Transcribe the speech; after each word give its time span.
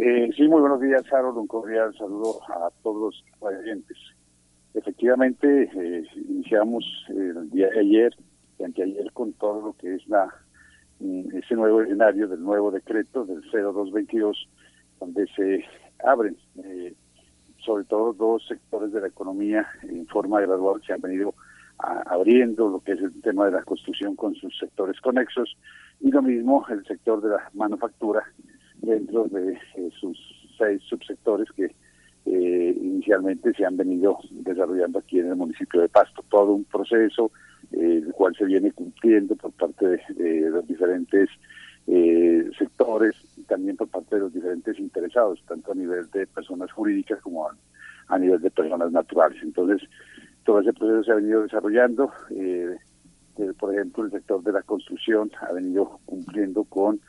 Eh, 0.00 0.30
sí, 0.36 0.46
muy 0.46 0.60
buenos 0.60 0.80
días, 0.80 1.02
Harold. 1.12 1.38
Un 1.38 1.48
cordial 1.48 1.92
saludo 1.98 2.40
a 2.46 2.70
todos 2.84 3.14
los 3.16 3.24
oyentes. 3.40 3.96
Efectivamente, 4.72 5.68
eh, 5.74 6.04
iniciamos 6.28 6.84
el 7.08 7.50
día 7.50 7.68
de 7.70 7.80
ayer 7.80 8.14
anteayer 8.64 9.10
con 9.12 9.32
todo 9.32 9.60
lo 9.60 9.72
que 9.72 9.96
es 9.96 10.06
la 10.06 10.32
mm, 11.00 11.36
ese 11.36 11.56
nuevo 11.56 11.82
escenario 11.82 12.28
del 12.28 12.40
nuevo 12.40 12.70
decreto 12.70 13.24
del 13.24 13.42
0222, 13.50 14.48
donde 15.00 15.26
se 15.34 15.64
abren 16.04 16.36
eh, 16.62 16.94
sobre 17.56 17.82
todo 17.82 18.12
dos 18.12 18.46
sectores 18.46 18.92
de 18.92 19.00
la 19.00 19.08
economía 19.08 19.66
en 19.82 20.06
forma 20.06 20.40
gradual, 20.40 20.80
se 20.86 20.92
han 20.92 21.00
venido 21.00 21.34
abriendo 21.78 22.68
lo 22.68 22.78
que 22.80 22.92
es 22.92 23.00
el 23.00 23.20
tema 23.20 23.46
de 23.46 23.52
la 23.52 23.64
construcción 23.64 24.14
con 24.14 24.36
sus 24.36 24.56
sectores 24.58 25.00
conexos 25.00 25.56
y 26.00 26.12
lo 26.12 26.22
mismo 26.22 26.64
el 26.68 26.84
sector 26.86 27.20
de 27.20 27.30
la 27.30 27.50
manufactura 27.52 28.24
dentro 28.82 29.24
de 29.24 29.52
eh, 29.52 29.90
sus 29.98 30.18
seis 30.56 30.82
subsectores 30.82 31.50
que 31.52 31.74
eh, 32.26 32.78
inicialmente 32.80 33.52
se 33.54 33.64
han 33.64 33.76
venido 33.76 34.18
desarrollando 34.30 34.98
aquí 34.98 35.18
en 35.20 35.28
el 35.28 35.36
municipio 35.36 35.80
de 35.80 35.88
Pasto. 35.88 36.24
Todo 36.28 36.52
un 36.52 36.64
proceso 36.64 37.30
eh, 37.72 38.02
el 38.04 38.12
cual 38.12 38.34
se 38.36 38.44
viene 38.44 38.72
cumpliendo 38.72 39.34
por 39.36 39.52
parte 39.52 39.86
de, 39.86 40.50
los 40.50 40.66
diferentes 40.66 41.28
sectores 42.58 43.14
y 43.38 43.44
también 43.44 43.74
por 43.74 43.88
parte 43.88 44.16
de 44.16 44.20
los 44.20 44.32
diferentes 44.32 44.78
interesados, 44.78 45.42
tanto 45.48 45.72
a 45.72 45.74
nivel 45.74 46.10
de 46.10 46.26
personas 46.26 46.70
jurídicas 46.70 47.18
como 47.22 47.48
a, 48.08 48.18
nivel 48.18 48.42
de 48.42 48.50
personas 48.50 48.92
naturales. 48.92 49.42
Entonces, 49.42 49.88
todo 50.44 50.60
ese 50.60 50.74
proceso 50.74 51.04
se 51.04 51.12
ha 51.12 51.14
venido 51.14 51.42
desarrollando. 51.42 52.12
por 53.58 53.74
ejemplo, 53.74 54.04
el 54.04 54.10
sector 54.10 54.42
de 54.42 54.52
la 54.52 54.62
construcción 54.62 55.30
ha 55.40 55.52
venido 55.52 55.98
cumpliendo 56.04 56.64
con 56.64 57.00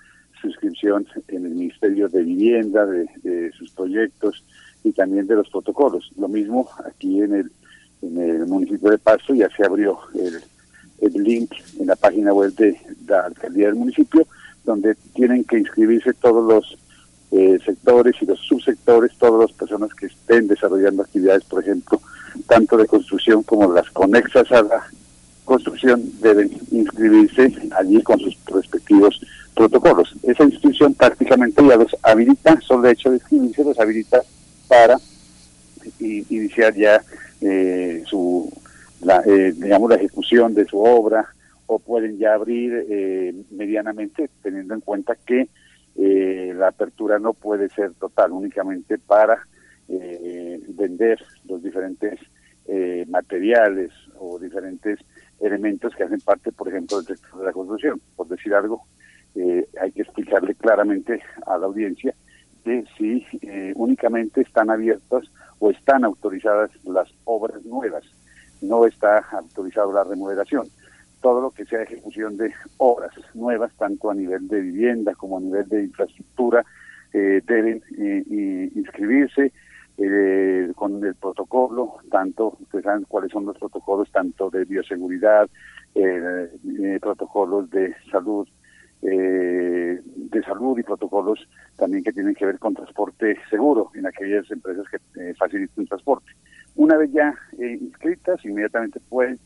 suscripción 0.42 1.06
en 1.28 1.46
el 1.46 1.52
Ministerio 1.52 2.08
de 2.10 2.24
Vivienda, 2.24 2.86
de, 2.86 3.52
sus 3.58 3.72
proyectos 3.72 4.44
y 4.84 4.92
también 4.92 5.28
de 5.28 5.36
los 5.36 5.50
protocolos. 5.50 6.12
Lo 6.18 6.28
mismo 6.28 6.70
aquí 6.86 7.22
en 7.22 7.34
el, 7.34 7.52
en 8.02 8.18
el 8.18 8.46
municipio 8.48 8.90
de 8.92 8.98
Pasto 8.98 9.34
ya 9.34 9.50
se 9.56 9.66
abrió 9.66 10.00
el, 10.16 10.40
el 11.02 11.24
link 11.24 11.52
en 11.80 11.88
la 11.88 11.96
página 11.96 12.34
web 12.34 12.54
de 12.56 12.78
la 13.08 13.26
alcaldía 13.26 13.68
del 13.68 13.76
municipio, 13.76 14.28
donde 14.64 14.96
tienen 15.14 15.44
que 15.44 15.60
inscribirse 15.60 16.14
todos 16.14 16.48
los 16.48 16.78
eh, 17.32 17.60
sectores 17.64 18.16
y 18.22 18.26
los 18.26 18.40
subsectores, 18.40 19.12
todas 19.18 19.50
las 19.50 19.58
personas 19.58 19.94
que 19.94 20.08
estén 20.08 20.48
desarrollando 20.48 21.04
actividades, 21.04 21.44
por 21.44 21.62
ejemplo, 21.62 22.02
tanto 22.48 22.78
de 22.78 22.88
construcción 22.88 23.44
como 23.44 23.72
las 23.72 23.90
conexas 23.92 24.52
a 24.52 24.64
la 24.64 24.84
construcción, 25.50 26.02
deben 26.22 26.52
inscribirse 26.70 27.52
allí 27.76 28.02
con 28.04 28.20
sus 28.20 28.38
respectivos 28.46 29.20
protocolos. 29.56 30.16
Esa 30.22 30.44
institución 30.44 30.94
prácticamente 30.94 31.66
ya 31.68 31.76
los 31.76 31.96
habilita, 32.04 32.62
solo 32.62 32.84
de 32.84 32.92
hecho 32.92 33.10
de 33.10 33.18
inscribirse 33.18 33.64
los 33.64 33.80
habilita 33.80 34.22
para 34.68 34.98
iniciar 36.00 36.76
ya 36.76 37.02
eh, 37.42 38.04
su, 38.06 38.48
la, 39.02 39.24
eh, 39.26 39.54
digamos, 39.56 39.90
la 39.90 39.96
ejecución 39.96 40.54
de 40.54 40.66
su 40.66 40.80
obra 40.80 41.28
o 41.66 41.80
pueden 41.80 42.20
ya 42.20 42.36
abrir 42.36 42.86
eh, 42.88 43.34
medianamente 43.50 44.30
teniendo 44.44 44.76
en 44.76 44.82
cuenta 44.82 45.18
que 45.26 45.50
la 45.96 46.70
apertura 46.70 47.20
no 47.20 47.34
puede 47.34 47.68
ser 47.70 47.92
total, 47.96 48.32
únicamente 48.32 48.98
para 48.98 49.46
vender 49.90 51.20
los 51.46 51.62
diferentes 51.62 52.18
materiales 53.08 53.92
o 54.18 54.40
diferentes 54.40 55.00
elementos 55.42 55.96
que 55.96 56.04
hacen 56.04 56.20
parte, 56.22 56.52
por 56.52 56.68
ejemplo, 56.68 57.02
del 57.02 57.18
sector 57.18 57.40
de 57.40 57.46
la 57.46 57.54
construcción. 57.54 58.02
Por 58.16 58.28
decir 58.28 58.54
algo, 58.54 58.86
eh, 59.36 59.68
hay 59.82 59.92
que 59.92 60.02
explicarle 60.02 60.56
claramente 60.56 61.22
a 61.46 61.58
la 61.58 61.68
audiencia 61.68 62.14
que 62.64 62.84
si 62.98 63.26
eh, 63.42 63.74
únicamente 63.76 64.42
están 64.42 64.70
abiertas 64.70 65.32
o 65.60 65.72
están 65.72 66.04
autorizadas 66.04 66.72
las 66.84 67.10
obras 67.26 67.64
nuevas, 67.64 68.04
no 68.62 68.86
está 68.86 69.20
autorizada 69.32 69.94
la 69.94 70.04
remodelación. 70.04 70.68
Todo 71.22 71.42
lo 71.42 71.52
que 71.52 71.66
sea 71.66 71.84
ejecución 71.84 72.38
de 72.38 72.54
obras 72.78 73.12
nuevas, 73.34 73.74
tanto 73.78 74.10
a 74.10 74.16
nivel 74.16 74.48
de 74.48 74.62
vivienda 74.62 75.16
como 75.16 75.38
a 75.38 75.42
nivel 75.42 75.68
de 75.68 75.84
infraestructura, 75.84 76.66
eh, 77.14 77.42
deben 77.46 77.82
inscribirse 78.76 79.52
con 81.00 81.08
el 81.08 81.16
protocolo, 81.16 81.98
tanto, 82.12 82.58
ustedes 82.60 82.84
saben 82.84 83.06
cuáles 83.08 83.32
son 83.32 83.46
los 83.46 83.58
protocolos, 83.58 84.12
tanto 84.12 84.50
de 84.50 84.66
bioseguridad, 84.66 85.50
protocolos 87.02 87.70
de 87.70 87.96
salud 88.12 88.48
eh, 89.02 90.02
de 90.04 90.44
salud 90.44 90.78
y 90.78 90.84
protocolos 90.84 91.48
también 91.78 92.04
que 92.04 92.12
tienen 92.12 92.36
que 92.36 92.46
ver 92.46 92.60
con 92.60 92.74
transporte 92.74 93.38
seguro 93.50 93.92
en 93.96 94.06
aquellas 94.06 94.50
empresas 94.52 94.86
que 94.90 94.98
eh, 95.22 95.34
facilitan 95.36 95.86
transporte. 95.86 96.32
Una 96.76 96.98
vez 96.98 97.10
ya 97.14 97.34
eh, 97.58 97.78
inscritas, 97.80 98.44
inmediatamente 98.44 99.00
pueden 99.08 99.40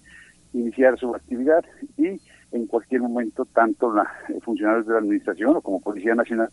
iniciar 0.53 0.97
su 0.97 1.14
actividad 1.14 1.64
y 1.97 2.20
en 2.52 2.68
cualquier 2.68 3.02
momento 3.02 3.46
tanto 3.46 3.91
los 3.91 4.08
eh, 4.30 4.40
funcionarios 4.41 4.88
de 4.88 4.94
la 4.94 5.00
administración 5.00 5.56
o 5.56 5.62
como 5.62 5.81
Policía 5.81 6.16
Nacional 6.16 6.50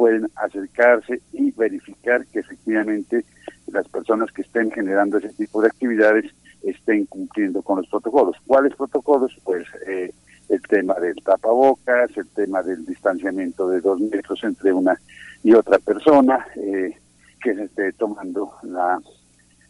pueden 0.00 0.30
acercarse 0.36 1.20
y 1.34 1.50
verificar 1.50 2.24
que 2.28 2.38
efectivamente 2.38 3.22
las 3.66 3.86
personas 3.86 4.32
que 4.32 4.40
estén 4.40 4.70
generando 4.70 5.18
ese 5.18 5.28
tipo 5.34 5.60
de 5.60 5.68
actividades 5.68 6.24
estén 6.62 7.04
cumpliendo 7.04 7.60
con 7.60 7.76
los 7.76 7.86
protocolos. 7.86 8.34
¿Cuáles 8.46 8.74
protocolos? 8.74 9.38
Pues 9.44 9.66
eh, 9.86 10.10
el 10.48 10.62
tema 10.62 10.94
del 10.94 11.16
tapabocas, 11.22 12.16
el 12.16 12.28
tema 12.28 12.62
del 12.62 12.86
distanciamiento 12.86 13.68
de 13.68 13.82
dos 13.82 14.00
metros 14.00 14.42
entre 14.42 14.72
una 14.72 14.98
y 15.42 15.52
otra 15.52 15.78
persona, 15.78 16.46
eh, 16.56 16.96
que 17.42 17.54
se 17.54 17.64
esté 17.64 17.92
tomando 17.92 18.54
la 18.62 18.98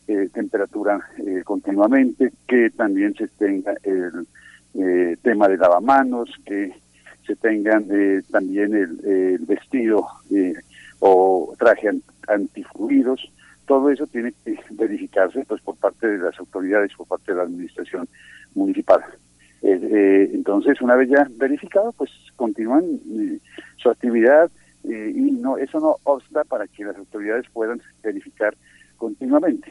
eh, 0.07 0.29
temperatura 0.33 1.01
eh, 1.19 1.43
continuamente, 1.45 2.31
que 2.47 2.71
también 2.71 3.17
se 3.17 3.27
tenga 3.27 3.75
el 3.83 4.29
tema 5.25 5.49
de 5.49 5.57
lavamanos, 5.57 6.31
que 6.47 6.73
se 7.27 7.37
tengan 7.37 7.87
también 8.31 8.75
el, 8.75 9.39
vestido 9.47 10.07
o 11.01 11.55
traje 11.59 11.91
antifluidos, 12.29 13.31
todo 13.71 13.89
eso 13.91 14.07
tiene 14.09 14.33
que 14.45 14.59
verificarse 14.71 15.45
pues 15.47 15.61
por 15.63 15.77
parte 15.77 16.09
de 16.09 16.19
las 16.19 16.39
autoridades, 16.41 16.93
por 16.97 17.07
parte 17.07 17.31
de 17.31 17.39
la 17.39 17.45
administración 17.45 18.09
municipal. 18.55 19.01
Eh, 19.63 19.79
eh, 19.81 20.31
entonces, 20.33 20.81
una 20.81 20.97
vez 20.97 21.09
ya 21.09 21.27
verificado, 21.37 21.93
pues 21.93 22.11
continúan 22.37 22.83
eh, 22.85 23.39
su 23.77 23.91
actividad 23.91 24.51
y 24.83 25.31
no 25.33 25.59
eso 25.59 25.79
no 25.79 25.97
obsta 26.05 26.43
para 26.45 26.67
que 26.67 26.85
las 26.85 26.97
autoridades 26.97 27.45
puedan 27.53 27.83
verificar 28.03 28.57
continuamente. 28.97 29.71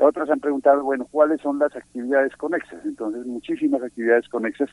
Otras 0.00 0.28
han 0.30 0.40
preguntado, 0.40 0.82
bueno, 0.82 1.06
¿cuáles 1.08 1.40
son 1.40 1.60
las 1.60 1.74
actividades 1.76 2.34
conexas? 2.36 2.84
Entonces, 2.84 3.24
muchísimas 3.24 3.82
actividades 3.82 4.28
conexas. 4.28 4.68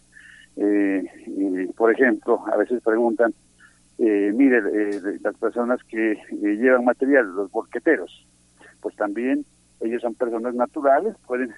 Por 1.76 1.92
ejemplo, 1.92 2.44
a 2.52 2.58
veces 2.58 2.82
preguntan, 2.84 3.34
mire, 3.98 4.62
las 5.22 5.36
personas 5.38 5.84
que 5.84 6.18
llevan 6.32 6.86
material, 6.86 7.34
los 7.36 7.52
borqueteros, 7.52 8.28
pues 8.82 8.96
también 8.96 9.46
ellos 9.82 10.02
son 10.02 10.16
personas 10.16 10.56
naturales, 10.56 11.16
pueden 11.26 11.54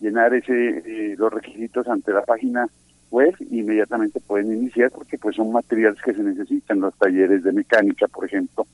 llenar 0.00 0.34
ese 0.34 0.52
eh, 0.52 1.14
los 1.16 1.32
requisitos 1.32 1.86
ante 1.88 2.12
la 2.12 2.22
página 2.22 2.68
web 3.10 3.34
inmediatamente 3.50 4.20
pueden 4.20 4.52
iniciar 4.52 4.90
porque 4.90 5.16
pues 5.16 5.36
son 5.36 5.52
materiales 5.52 6.00
que 6.02 6.12
se 6.12 6.22
necesitan 6.22 6.80
los 6.80 6.94
talleres 6.96 7.44
de 7.44 7.52
mecánica 7.52 8.08
por 8.08 8.24
ejemplo 8.24 8.66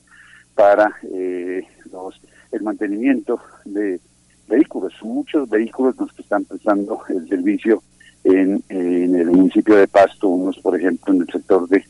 para 0.55 0.95
eh, 1.03 1.65
los 1.91 2.19
el 2.51 2.61
mantenimiento 2.61 3.39
de 3.65 3.99
vehículos. 4.47 4.93
Muchos 5.01 5.49
vehículos 5.49 5.95
los 5.97 6.13
que 6.13 6.21
están 6.21 6.45
prestando 6.45 7.01
el 7.09 7.27
servicio 7.27 7.81
en, 8.23 8.63
el 8.69 9.27
municipio 9.27 9.75
de 9.75 9.87
Pasto 9.87 10.27
unos 10.27 10.59
por 10.59 10.77
ejemplo 10.77 11.13
en 11.13 11.21
el 11.21 11.27
sector 11.27 11.67
de, 11.67 11.85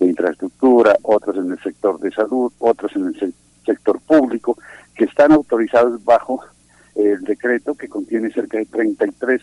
infraestructura 0.00 0.96
otros 1.02 1.36
en 1.36 1.52
el 1.52 1.58
sector 1.60 1.98
de 2.00 2.10
salud 2.10 2.52
otros 2.58 2.94
en 2.96 3.06
el 3.06 3.34
sector 3.64 4.00
público 4.00 4.58
que 4.94 5.04
están 5.04 5.32
autorizados 5.32 6.04
bajo 6.04 6.40
el 6.94 7.22
decreto 7.22 7.74
que 7.74 7.88
contiene 7.88 8.30
cerca 8.30 8.58
de 8.58 8.66
33 8.66 9.40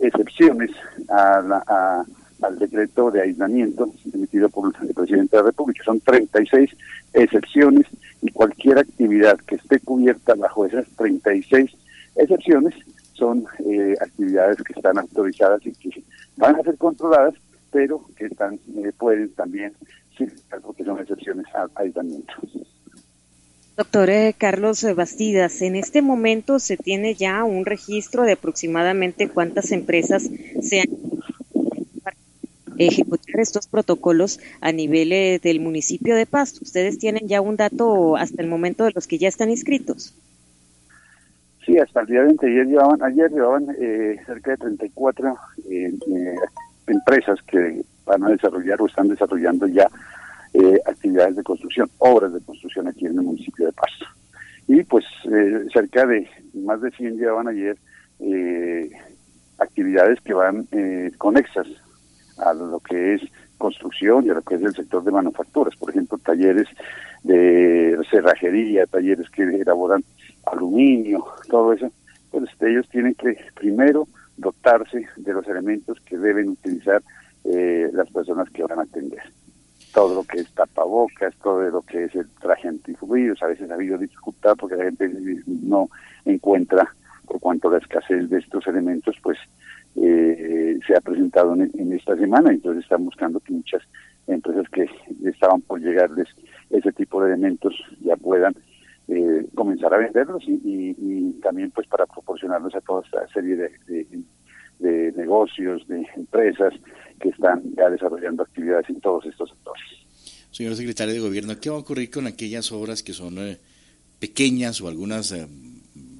excepciones 0.00 0.70
a 1.08 2.04
al 2.42 2.58
decreto 2.58 3.10
de 3.10 3.22
aislamiento 3.22 3.92
emitido 4.12 4.48
por 4.48 4.72
el 4.82 4.94
presidente 4.94 5.36
de 5.36 5.42
la 5.42 5.48
República. 5.48 5.84
Son 5.84 6.00
36 6.00 6.70
excepciones 7.14 7.86
y 8.20 8.30
cualquier 8.30 8.78
actividad 8.78 9.38
que 9.38 9.56
esté 9.56 9.80
cubierta 9.80 10.34
bajo 10.34 10.66
esas 10.66 10.86
36 10.96 11.70
excepciones 12.16 12.74
son 13.22 13.44
eh, 13.64 13.94
actividades 14.00 14.56
que 14.64 14.72
están 14.72 14.98
autorizadas 14.98 15.64
y 15.64 15.70
que 15.70 16.02
van 16.36 16.56
a 16.56 16.62
ser 16.64 16.76
controladas, 16.76 17.34
pero 17.70 18.04
que 18.16 18.26
están 18.26 18.54
eh, 18.54 18.90
pueden 18.98 19.32
también 19.34 19.72
ser 20.18 20.32
porque 20.60 20.82
son 20.82 20.98
excepciones 20.98 21.46
al 21.54 21.70
aislamiento. 21.76 22.32
Doctor 23.76 24.10
eh, 24.10 24.34
Carlos 24.36 24.84
Bastidas, 24.96 25.62
en 25.62 25.76
este 25.76 26.02
momento 26.02 26.58
se 26.58 26.76
tiene 26.76 27.14
ya 27.14 27.44
un 27.44 27.64
registro 27.64 28.24
de 28.24 28.32
aproximadamente 28.32 29.28
cuántas 29.28 29.70
empresas 29.70 30.28
se 30.60 30.80
han 30.80 30.88
ejecutar 32.78 33.38
estos 33.38 33.68
protocolos 33.68 34.40
a 34.60 34.72
nivel 34.72 35.12
eh, 35.12 35.38
del 35.40 35.60
municipio 35.60 36.16
de 36.16 36.26
Pasto. 36.26 36.60
¿Ustedes 36.62 36.98
tienen 36.98 37.28
ya 37.28 37.40
un 37.40 37.56
dato 37.56 38.16
hasta 38.16 38.42
el 38.42 38.48
momento 38.48 38.82
de 38.82 38.92
los 38.92 39.06
que 39.06 39.18
ya 39.18 39.28
están 39.28 39.50
inscritos? 39.50 40.12
Sí, 41.64 41.78
hasta 41.78 42.00
el 42.00 42.06
día 42.06 42.22
de 42.24 42.48
ayer 42.48 42.66
llevaban, 42.66 43.02
ayer 43.02 43.30
llevaban 43.30 43.66
eh, 43.78 44.16
cerca 44.26 44.52
de 44.52 44.56
34 44.56 45.36
eh, 45.70 45.92
empresas 46.88 47.40
que 47.42 47.82
van 48.04 48.24
a 48.24 48.30
desarrollar 48.30 48.82
o 48.82 48.86
están 48.86 49.08
desarrollando 49.08 49.66
ya 49.66 49.88
actividades 50.84 51.36
de 51.36 51.42
construcción, 51.42 51.88
obras 51.96 52.30
de 52.34 52.40
construcción 52.40 52.86
aquí 52.86 53.06
en 53.06 53.12
el 53.12 53.22
municipio 53.22 53.66
de 53.66 53.72
Pasto. 53.72 54.04
Y 54.68 54.82
pues 54.82 55.04
cerca 55.72 56.04
de 56.04 56.28
más 56.52 56.82
de 56.82 56.90
100 56.90 57.16
llevaban 57.16 57.48
ayer 57.48 57.78
actividades 59.58 60.20
que 60.20 60.34
van 60.34 60.68
conexas 61.16 61.68
a 62.36 62.52
lo 62.52 62.80
que 62.80 63.14
es 63.14 63.22
construcción 63.56 64.26
y 64.26 64.30
a 64.30 64.34
lo 64.34 64.42
que 64.42 64.56
es 64.56 64.62
el 64.62 64.74
sector 64.74 65.02
de 65.04 65.12
manufacturas, 65.12 65.74
por 65.76 65.88
ejemplo, 65.88 66.18
talleres 66.18 66.66
de 67.22 67.96
cerrajería, 68.10 68.86
talleres 68.86 69.30
que 69.30 69.44
elaboran 69.44 70.04
aluminio, 70.46 71.24
todo 71.48 71.72
eso, 71.72 71.90
pues 72.30 72.50
ellos 72.60 72.88
tienen 72.88 73.14
que 73.14 73.36
primero 73.54 74.08
dotarse 74.36 75.06
de 75.16 75.32
los 75.32 75.46
elementos 75.46 76.00
que 76.00 76.18
deben 76.18 76.50
utilizar 76.50 77.02
eh, 77.44 77.90
las 77.92 78.10
personas 78.10 78.48
que 78.50 78.62
van 78.64 78.78
a 78.78 78.82
atender. 78.82 79.22
Todo 79.92 80.14
lo 80.14 80.24
que 80.24 80.40
es 80.40 80.50
tapabocas, 80.52 81.34
todo 81.42 81.62
lo 81.68 81.82
que 81.82 82.04
es 82.04 82.14
el 82.14 82.28
traje 82.40 82.68
antifluidos, 82.68 83.42
a 83.42 83.48
veces 83.48 83.70
ha 83.70 83.74
habido 83.74 83.98
dificultad 83.98 84.56
porque 84.56 84.76
la 84.76 84.84
gente 84.84 85.10
no 85.46 85.90
encuentra, 86.24 86.94
por 87.26 87.40
cuanto 87.40 87.68
a 87.68 87.72
la 87.72 87.78
escasez 87.78 88.28
de 88.30 88.38
estos 88.38 88.66
elementos, 88.66 89.16
pues 89.22 89.38
eh, 89.96 90.78
se 90.86 90.96
ha 90.96 91.00
presentado 91.00 91.54
en, 91.54 91.92
esta 91.92 92.16
semana, 92.16 92.50
entonces 92.50 92.84
están 92.84 93.04
buscando 93.04 93.40
que 93.40 93.52
muchas 93.52 93.82
empresas 94.26 94.66
que 94.70 94.88
estaban 95.28 95.60
por 95.60 95.80
llegarles 95.80 96.28
ese 96.70 96.92
tipo 96.92 97.22
de 97.22 97.32
elementos 97.32 97.74
ya 98.00 98.16
puedan 98.16 98.54
eh, 99.08 99.46
comenzar 99.54 99.92
a 99.94 99.98
venderlos 99.98 100.42
y, 100.46 101.32
también 101.42 101.72
pues 101.72 101.88
para 101.88 102.06
proporcionarlos 102.06 102.74
a 102.74 102.80
toda 102.80 103.02
esta 103.02 103.26
serie 103.32 103.56
de, 103.56 104.06
de, 104.78 105.12
negocios, 105.16 105.86
de 105.88 106.06
empresas 106.16 106.72
que 107.20 107.30
están 107.30 107.62
ya 107.76 107.90
desarrollando 107.90 108.44
actividades 108.44 108.88
en 108.90 109.00
todos 109.00 109.26
estos 109.26 109.50
sectores. 109.50 109.82
Señor 110.52 110.76
secretario 110.76 111.14
de 111.14 111.20
Gobierno, 111.20 111.58
¿qué 111.60 111.68
va 111.68 111.76
a 111.76 111.80
ocurrir 111.80 112.10
con 112.10 112.28
aquellas 112.28 112.70
obras 112.70 113.02
que 113.02 113.12
son 113.12 113.38
eh, 113.38 113.58
pequeñas 114.20 114.80
o 114.80 114.88
algunas 114.88 115.34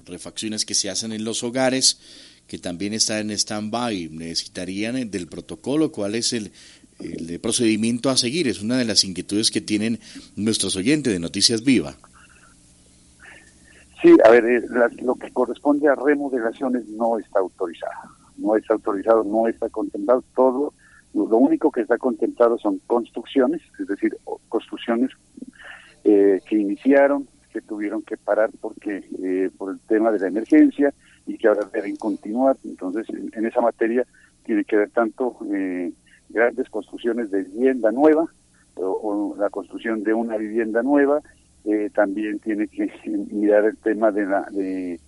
refacciones 0.07 0.65
que 0.65 0.75
se 0.75 0.91
hacen 0.91 1.13
en 1.13 1.25
los 1.25 1.45
hogares? 1.45 2.33
que 2.53 2.59
también 2.59 2.93
está 2.93 3.19
en 3.21 3.31
stand-by. 3.31 4.11
Necesitarían 4.11 4.97
eh, 4.97 5.05
del 5.07 5.27
protocolo, 5.27 5.91
cuál 5.91 6.15
es 6.15 6.35
el, 6.35 6.53
el 6.99 7.41
procedimiento 7.41 8.11
a 8.11 8.17
seguir. 8.19 8.49
Es 8.49 8.61
una 8.61 8.77
de 8.77 8.85
las 8.85 9.05
inquietudes 9.05 9.51
que 9.51 9.61
tienen 9.61 10.01
nuestros 10.37 10.77
oyentes 10.77 11.13
de 11.13 11.19
Noticias 11.19 11.65
Viva. 11.65 11.97
Sí, 14.03 14.17
a 14.25 14.31
ver, 14.31 14.45
eh, 14.45 14.63
lo 15.03 15.15
que 15.15 15.31
corresponde 15.31 15.89
a 15.89 15.95
remodelaciones 15.95 16.89
no 16.89 17.19
está 17.19 17.39
autorizado. 17.39 18.11
No 18.37 18.57
está 18.57 18.75
autorizado, 18.75 19.25
no 19.25 19.47
está 19.47 19.69
contemplado. 19.69 20.25
Todo, 20.35 20.75
lo 21.15 21.37
único 21.37 21.71
que 21.71 21.83
está 21.83 21.97
contemplado 21.99 22.59
son 22.59 22.79
construcciones, 22.87 23.63
es 23.79 23.87
decir, 23.87 24.17
construcciones 24.49 25.11
eh, 26.05 26.41
que 26.49 26.57
iniciaron, 26.57 27.29
que 27.53 27.61
tuvieron 27.61 28.03
que 28.03 28.17
parar 28.17 28.51
porque 28.61 29.51
por 29.57 29.73
el 29.73 29.81
tema 29.81 30.11
de 30.11 30.19
la 30.19 30.29
emergencia, 30.29 30.93
y 31.27 31.39
que 31.39 31.49
ahora 31.49 31.69
deben 31.73 31.97
continuar. 31.97 32.57
Entonces, 32.65 33.07
en, 33.11 33.47
esa 33.47 33.61
materia 33.61 34.07
tiene 34.45 34.65
que 34.65 34.77
ver 34.77 34.91
tanto 34.91 35.37
eh, 35.53 35.93
grandes 36.29 36.69
construcciones 36.69 37.31
de 37.31 37.45
vivienda 37.45 37.93
nueva 37.93 38.27
o, 38.75 39.35
la 39.39 39.51
construcción 39.51 40.03
de 40.03 40.15
una 40.15 40.37
vivienda 40.37 40.83
nueva, 40.83 41.21
eh, 41.65 41.91
también 41.95 42.39
tiene 42.39 42.69
que 42.69 42.91
mirar 43.31 43.65
el 43.65 43.77
tema 43.79 44.11
de 44.11 44.27
la 44.27 44.47
de, 44.51 44.99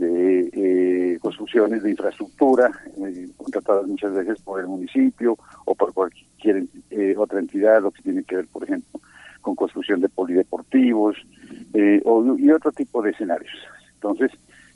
eh, 0.00 1.18
construcciones 1.20 1.82
de 1.82 1.90
infraestructura 1.90 2.70
contratadas 3.36 3.86
muchas 3.88 4.14
veces 4.14 4.40
por 4.42 4.60
el 4.60 4.68
municipio 4.68 5.36
o 5.64 5.74
por 5.74 5.92
cualquier 5.92 6.66
otra 7.16 7.40
entidad, 7.40 7.82
lo 7.82 7.90
que 7.90 8.02
tiene 8.02 8.22
que 8.22 8.36
ver, 8.36 8.46
por 8.46 8.62
ejemplo, 8.62 9.00
con 9.40 9.56
construcción 9.56 10.00
de 10.00 10.08
polideportivos 10.08 11.16
o, 12.04 12.36
y 12.38 12.50
otro 12.50 12.70
tipo 12.70 13.02
de 13.02 13.10
escenarios. 13.10 13.58
Entonces, 13.94 14.30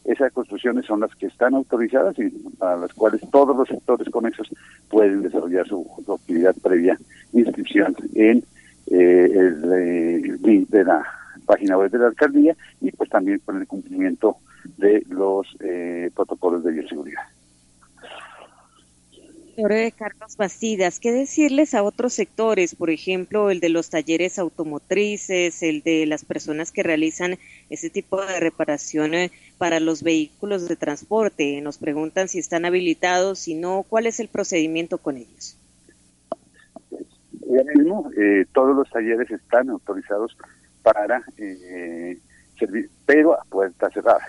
esas 0.05 0.33
construcciones 0.33 0.85
son 0.87 1.01
las 1.01 1.15
que 1.15 1.27
están 1.27 1.55
autorizadas 1.55 2.19
y 2.19 2.29
para 2.59 2.77
las 2.77 2.93
cuales 2.93 3.21
todos 3.31 3.57
los 3.57 3.69
sectores 3.69 4.09
conexos 4.11 4.49
pueden 4.89 5.23
desarrollar 5.23 5.67
su, 5.69 5.87
actividad 6.13 6.55
previa 6.61 6.99
inscripción 7.33 7.95
en 8.15 8.45
eh, 8.91 9.31
el, 9.33 10.41
link 10.43 10.69
de 10.71 10.85
la 10.85 11.07
página 11.43 11.77
web 11.77 11.91
de 11.91 11.99
la 11.99 12.07
alcaldía 12.07 12.57
y 12.81 12.91
pues 12.93 13.11
también 13.11 13.41
con 13.41 13.59
el 13.61 13.67
cumplimiento 13.67 14.37
de 14.77 15.05
los 15.09 15.47
eh, 15.61 16.11
protocolos 16.15 16.65
de 16.65 16.73
bioseguridad. 16.73 17.23
Carlos 19.97 20.37
Bastidas, 20.37 20.99
¿qué 20.99 21.13
decirles 21.13 21.75
a 21.75 21.83
otros 21.83 22.15
sectores, 22.15 22.75
por 22.75 22.91
ejemplo, 22.91 23.51
el 23.51 23.61
de 23.61 23.69
los 23.69 23.91
talleres 23.91 24.39
automotrices, 24.39 25.63
el 25.63 25.83
de 25.83 26.07
las 26.07 26.25
personas 26.25 26.73
que 26.73 26.83
realizan 26.83 27.39
ese 27.69 27.91
tipo 27.91 28.25
de 28.25 28.41
reparaciones 28.41 29.31
para 29.59 29.79
los 29.79 30.03
vehículos 30.03 30.69
de 30.69 30.77
transporte? 30.77 31.61
Nos 31.61 31.79
preguntan 31.79 32.29
si 32.29 32.39
están 32.39 32.65
habilitados, 32.65 33.41
si 33.41 33.55
no, 33.55 33.85
¿cuál 33.89 34.07
es 34.07 34.21
el 34.21 34.29
procedimiento 34.29 34.99
con 34.99 35.19
ellos? 35.19 35.59
Ya 37.31 37.63
mismo, 37.75 38.11
eh, 38.17 38.47
todos 38.55 38.75
los 38.75 38.89
talleres 38.91 39.31
están 39.31 39.69
autorizados 39.69 40.37
para 40.83 41.23
eh, 41.39 42.19
servir, 42.59 42.91
pero 43.07 43.35
a 43.35 43.45
puerta 43.45 43.91
cerrada. 43.91 44.25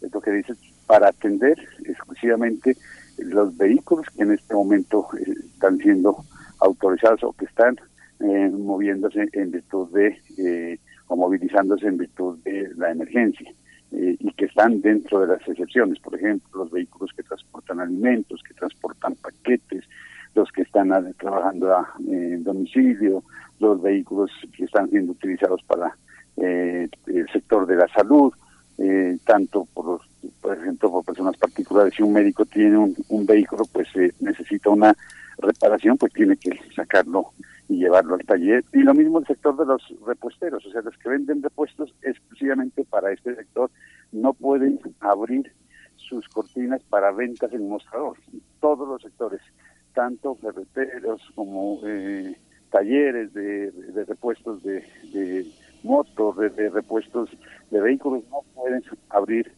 Es 0.00 0.12
lo 0.12 0.20
que 0.20 0.30
dice, 0.30 0.54
para 0.86 1.08
atender 1.08 1.58
exclusivamente 1.84 2.76
los 3.18 3.56
vehículos 3.56 4.06
que 4.14 4.22
en 4.22 4.32
este 4.32 4.54
momento 4.54 5.08
eh, 5.18 5.32
están 5.52 5.78
siendo 5.78 6.24
autorizados 6.60 7.22
o 7.24 7.32
que 7.32 7.46
están 7.46 7.76
eh, 8.20 8.50
moviéndose 8.50 9.28
en 9.32 9.50
virtud 9.50 9.90
de 9.92 10.18
eh, 10.38 10.78
o 11.08 11.16
movilizándose 11.16 11.86
en 11.86 11.98
virtud 11.98 12.38
de 12.44 12.70
la 12.76 12.90
emergencia 12.90 13.52
y 13.92 14.32
que 14.32 14.46
están 14.46 14.80
dentro 14.82 15.20
de 15.20 15.28
las 15.28 15.48
excepciones, 15.48 16.00
por 16.00 16.16
ejemplo, 16.16 16.64
los 16.64 16.70
vehículos 16.72 17.12
que 17.16 17.22
transportan 17.22 17.80
alimentos, 17.80 18.42
que 18.42 18.52
transportan 18.52 19.14
paquetes, 19.14 19.84
los 20.36 20.52
que 20.52 20.62
están 20.62 20.90
trabajando 21.18 21.74
a, 21.74 21.92
en 22.06 22.44
domicilio, 22.44 23.24
los 23.58 23.82
vehículos 23.82 24.30
que 24.56 24.64
están 24.64 24.88
siendo 24.90 25.12
utilizados 25.12 25.62
para 25.64 25.96
el 26.36 27.28
sector 27.32 27.66
de 27.66 27.76
la 27.76 27.88
salud, 27.88 28.32
tanto 29.24 29.66
por 29.72 30.00
por 30.40 30.56
ejemplo, 30.56 30.90
por 30.90 31.04
personas 31.04 31.36
particulares, 31.36 31.94
si 31.96 32.02
un 32.02 32.12
médico 32.12 32.44
tiene 32.44 32.78
un, 32.78 33.26
vehículo, 33.26 33.64
pues 33.72 33.88
eh, 33.96 34.12
necesita 34.20 34.70
una 34.70 34.94
reparación, 35.38 35.96
pues 35.96 36.12
tiene 36.12 36.36
que 36.36 36.50
sacarlo 36.74 37.32
y 37.68 37.78
llevarlo 37.78 38.14
al 38.14 38.24
taller. 38.24 38.64
Y 38.72 38.78
lo 38.78 38.94
mismo 38.94 39.18
el 39.18 39.26
sector 39.26 39.56
de 39.56 39.66
los 39.66 39.82
repuesteros, 40.06 40.64
o 40.64 40.70
sea, 40.70 40.82
los 40.82 40.96
que 40.98 41.08
venden 41.08 41.42
repuestos 41.42 41.92
exclusivamente 42.02 42.84
para 42.84 43.12
este 43.12 43.34
sector 43.34 43.70
no 44.12 44.32
pueden 44.34 44.80
abrir 45.00 45.52
sus 45.96 46.28
cortinas 46.28 46.82
para 46.84 47.10
ventas 47.10 47.52
en 47.52 47.68
mostrador. 47.68 48.16
Todos 48.60 48.88
los 48.88 49.02
sectores, 49.02 49.40
tanto 49.96 50.34
ferreteros 50.34 51.22
como 51.34 51.80
eh, 51.86 52.36
talleres 52.70 53.32
de, 53.32 53.72
repuestos 54.06 54.62
de, 54.62 54.84
de 55.14 55.46
motos, 55.82 56.36
de 56.36 56.68
repuestos 56.68 57.30
de 57.70 57.80
vehículos, 57.80 58.22
no 58.30 58.42
pueden 58.54 58.84
abrir 59.08 59.50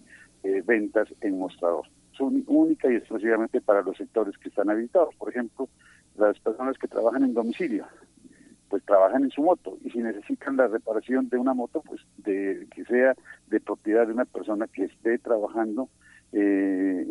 eh, 0.44 0.62
ventas 0.64 1.08
en 1.22 1.40
mostrador. 1.40 1.86
Son 2.12 2.44
única 2.46 2.90
y 2.90 2.94
exclusivamente 2.94 3.60
para 3.60 3.82
los 3.82 3.96
sectores 3.96 4.38
que 4.38 4.48
están 4.48 4.70
habilitados. 4.70 5.12
Por 5.16 5.30
ejemplo, 5.30 5.68
las 6.16 6.38
personas 6.38 6.78
que 6.78 6.86
trabajan 6.86 7.24
en 7.24 7.34
domicilio, 7.34 7.86
pues 8.68 8.84
trabajan 8.84 9.24
en 9.24 9.30
su 9.30 9.42
moto 9.42 9.76
y 9.84 9.90
si 9.90 9.98
necesitan 9.98 10.56
la 10.56 10.68
reparación 10.68 11.28
de 11.30 11.38
una 11.38 11.52
moto, 11.52 11.82
pues 11.84 12.00
de 12.18 12.68
que 12.72 12.84
sea 12.84 13.16
de 13.48 13.58
propiedad 13.58 14.06
de 14.06 14.12
una 14.12 14.24
persona 14.24 14.68
que 14.68 14.84
esté 14.84 15.18
trabajando 15.18 15.88
eh, 16.32 17.06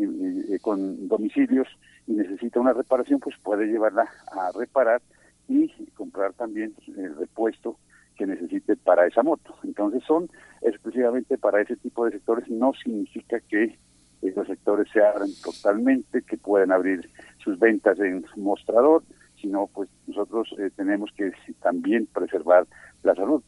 eh, 0.50 0.60
con 0.62 1.10
domicilios 1.10 1.68
y 2.08 2.14
necesita 2.14 2.60
una 2.60 2.74
reparación, 2.74 3.20
pues 3.20 3.36
puede 3.44 3.68
llevarla 3.68 4.10
a 4.32 4.52
reparar 4.58 5.02
y 5.48 5.70
comprar 5.92 6.34
también 6.34 6.74
el 6.88 7.16
repuesto 7.16 7.78
que 8.16 8.26
necesite 8.26 8.76
para 8.76 9.06
esa 9.06 9.24
moto. 9.24 9.56
Entonces 9.64 10.04
son 10.04 10.30
exclusivamente 10.62 11.38
para 11.38 11.62
ese 11.62 11.76
tipo 11.76 12.06
de 12.06 12.12
sectores, 12.12 12.50
no 12.50 12.74
significa 12.74 13.40
que 13.42 13.78
los 14.22 14.48
sectores 14.48 14.88
se 14.92 15.04
abran 15.04 15.30
totalmente, 15.44 16.22
que 16.24 16.38
puedan 16.38 16.72
abrir 16.72 17.10
sus 17.44 17.58
ventas 17.60 18.00
en 18.00 18.26
mostrador, 18.36 19.04
sino 19.40 19.68
pues 19.68 19.90
nosotros 20.08 20.50
eh, 20.58 20.72
tenemos 20.76 21.12
que 21.16 21.32
también 21.62 22.08
preservar 22.08 22.66
la 23.04 23.14
salud 23.16 23.44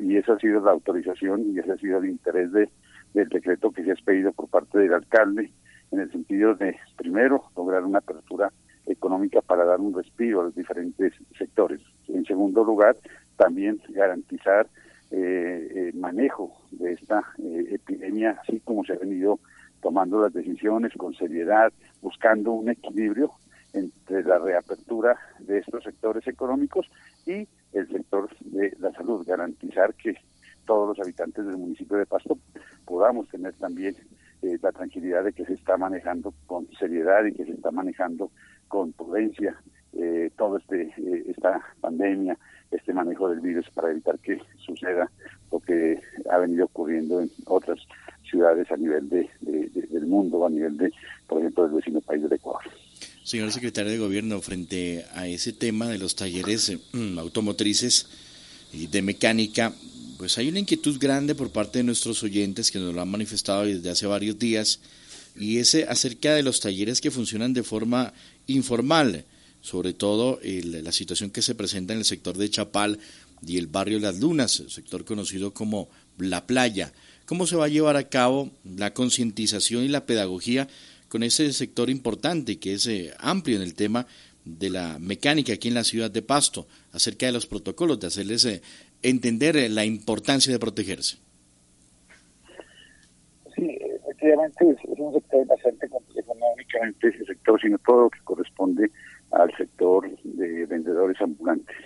y 0.00 0.16
esa 0.16 0.34
ha 0.34 0.38
sido 0.38 0.60
la 0.60 0.72
autorización 0.72 1.54
y 1.54 1.58
ese 1.58 1.72
ha 1.72 1.76
sido 1.76 1.98
el 1.98 2.10
interés 2.10 2.50
de, 2.52 2.68
del 3.14 3.28
decreto 3.28 3.70
que 3.70 3.84
se 3.84 3.90
ha 3.90 3.94
expedido 3.94 4.32
por 4.32 4.48
parte 4.48 4.78
del 4.78 4.92
alcalde 4.92 5.52
en 5.92 6.00
el 6.00 6.10
sentido 6.10 6.54
de 6.54 6.76
primero 6.96 7.44
lograr 7.56 7.84
una 7.84 7.98
apertura 7.98 8.52
económica 8.86 9.40
para 9.40 9.64
dar 9.64 9.80
un 9.80 9.94
respiro 9.94 10.40
a 10.40 10.44
los 10.44 10.54
diferentes 10.54 11.12
sectores. 11.36 11.80
En 12.08 12.24
segundo 12.24 12.64
lugar, 12.64 12.96
también 13.36 13.80
garantizar 13.88 14.68
eh, 15.10 15.88
el 15.90 15.94
manejo 15.98 16.52
de 16.70 16.92
esta 16.92 17.24
eh, 17.38 17.66
epidemia, 17.72 18.38
así 18.42 18.60
como 18.60 18.84
se 18.84 18.92
ha 18.92 18.98
venido 18.98 19.40
tomando 19.80 20.20
las 20.20 20.32
decisiones 20.32 20.92
con 20.96 21.14
seriedad, 21.14 21.72
buscando 22.02 22.52
un 22.52 22.68
equilibrio 22.68 23.32
entre 23.72 24.22
la 24.24 24.38
reapertura 24.38 25.16
de 25.38 25.58
estos 25.58 25.84
sectores 25.84 26.26
económicos 26.26 26.86
y 27.26 27.48
el 27.72 27.88
sector 27.88 28.28
de 28.40 28.76
la 28.78 28.92
salud, 28.92 29.24
garantizar 29.26 29.94
que 29.94 30.14
todos 30.66 30.88
los 30.96 31.04
habitantes 31.04 31.46
del 31.46 31.56
municipio 31.56 31.96
de 31.96 32.06
Pasto 32.06 32.38
podamos 32.84 33.28
tener 33.28 33.54
también 33.54 33.96
eh, 34.42 34.58
la 34.62 34.72
tranquilidad 34.72 35.24
de 35.24 35.32
que 35.32 35.44
se 35.44 35.54
está 35.54 35.76
manejando 35.76 36.34
con 36.46 36.68
seriedad 36.78 37.24
y 37.24 37.32
que 37.32 37.44
se 37.44 37.52
está 37.52 37.70
manejando 37.70 38.30
con 38.68 38.92
prudencia 38.92 39.60
eh, 39.92 40.30
todo 40.36 40.58
este 40.58 40.82
eh, 40.82 41.24
esta 41.28 41.60
pandemia, 41.80 42.38
este 42.70 42.92
manejo 42.92 43.28
del 43.28 43.40
virus 43.40 43.68
para 43.70 43.90
evitar 43.90 44.18
que 44.20 44.40
suceda 44.64 45.10
lo 45.50 45.60
que 45.60 46.00
ha 46.30 46.38
venido 46.38 46.66
ocurriendo 46.66 47.20
en 47.20 47.30
otras 47.46 47.78
ciudades 48.30 48.70
a 48.70 48.76
nivel 48.76 49.08
de, 49.08 49.28
del 49.40 50.06
mundo, 50.06 50.46
a 50.46 50.50
nivel 50.50 50.76
de, 50.76 50.92
por 51.26 51.40
ejemplo, 51.40 51.64
del 51.64 51.76
vecino 51.76 52.00
país 52.00 52.22
del 52.22 52.32
Ecuador. 52.32 52.62
Señor 53.24 53.50
secretario 53.52 53.90
de 53.90 53.98
Gobierno, 53.98 54.40
frente 54.40 55.04
a 55.14 55.26
ese 55.26 55.52
tema 55.52 55.88
de 55.88 55.98
los 55.98 56.14
talleres 56.16 56.72
mm, 56.92 57.18
automotrices 57.18 58.08
y 58.72 58.86
de 58.86 59.02
mecánica, 59.02 59.72
pues 60.20 60.36
hay 60.36 60.50
una 60.50 60.58
inquietud 60.58 60.98
grande 60.98 61.34
por 61.34 61.50
parte 61.50 61.78
de 61.78 61.84
nuestros 61.84 62.22
oyentes 62.22 62.70
que 62.70 62.78
nos 62.78 62.94
lo 62.94 63.00
han 63.00 63.10
manifestado 63.10 63.64
desde 63.64 63.88
hace 63.88 64.04
varios 64.04 64.38
días 64.38 64.80
y 65.34 65.56
es 65.56 65.74
acerca 65.74 66.34
de 66.34 66.42
los 66.42 66.60
talleres 66.60 67.00
que 67.00 67.10
funcionan 67.10 67.54
de 67.54 67.62
forma 67.62 68.12
informal, 68.46 69.24
sobre 69.62 69.94
todo 69.94 70.38
la 70.42 70.92
situación 70.92 71.30
que 71.30 71.40
se 71.40 71.54
presenta 71.54 71.94
en 71.94 72.00
el 72.00 72.04
sector 72.04 72.36
de 72.36 72.50
Chapal 72.50 72.98
y 73.46 73.56
el 73.56 73.66
barrio 73.66 73.98
Las 73.98 74.20
Lunas, 74.20 74.62
sector 74.68 75.06
conocido 75.06 75.54
como 75.54 75.88
La 76.18 76.46
Playa. 76.46 76.92
¿Cómo 77.24 77.46
se 77.46 77.56
va 77.56 77.64
a 77.64 77.68
llevar 77.68 77.96
a 77.96 78.10
cabo 78.10 78.50
la 78.76 78.92
concientización 78.92 79.84
y 79.84 79.88
la 79.88 80.04
pedagogía 80.04 80.68
con 81.08 81.22
ese 81.22 81.50
sector 81.54 81.88
importante 81.88 82.58
que 82.58 82.74
es 82.74 82.86
eh, 82.86 83.14
amplio 83.20 83.56
en 83.56 83.62
el 83.62 83.72
tema 83.72 84.06
de 84.44 84.68
la 84.68 84.98
mecánica 84.98 85.54
aquí 85.54 85.68
en 85.68 85.74
la 85.74 85.84
ciudad 85.84 86.10
de 86.10 86.22
Pasto, 86.22 86.66
acerca 86.92 87.26
de 87.26 87.32
los 87.32 87.46
protocolos, 87.46 88.00
de 88.00 88.06
hacerles 88.06 88.44
eh, 88.44 88.62
entender 89.02 89.56
eh, 89.56 89.68
la 89.68 89.84
importancia 89.84 90.52
de 90.52 90.58
protegerse. 90.58 91.18
Sí, 93.54 93.78
efectivamente 94.02 94.70
es, 94.70 94.98
un 94.98 95.12
sector 95.14 95.46
bastante 95.46 95.88
complejo, 95.88 96.34
no 96.38 96.46
únicamente 96.54 97.08
ese 97.08 97.24
sector, 97.24 97.60
sino 97.60 97.78
todo 97.78 98.02
lo 98.02 98.10
que 98.10 98.20
corresponde 98.24 98.90
al 99.32 99.54
sector 99.56 100.08
de 100.22 100.66
vendedores 100.66 101.20
ambulantes. 101.20 101.76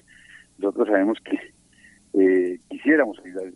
Nosotros 0.58 0.88
sabemos 0.88 1.18
que 1.24 1.38
eh, 2.20 2.60
quisiéramos 2.68 3.18
ayudar 3.18 3.52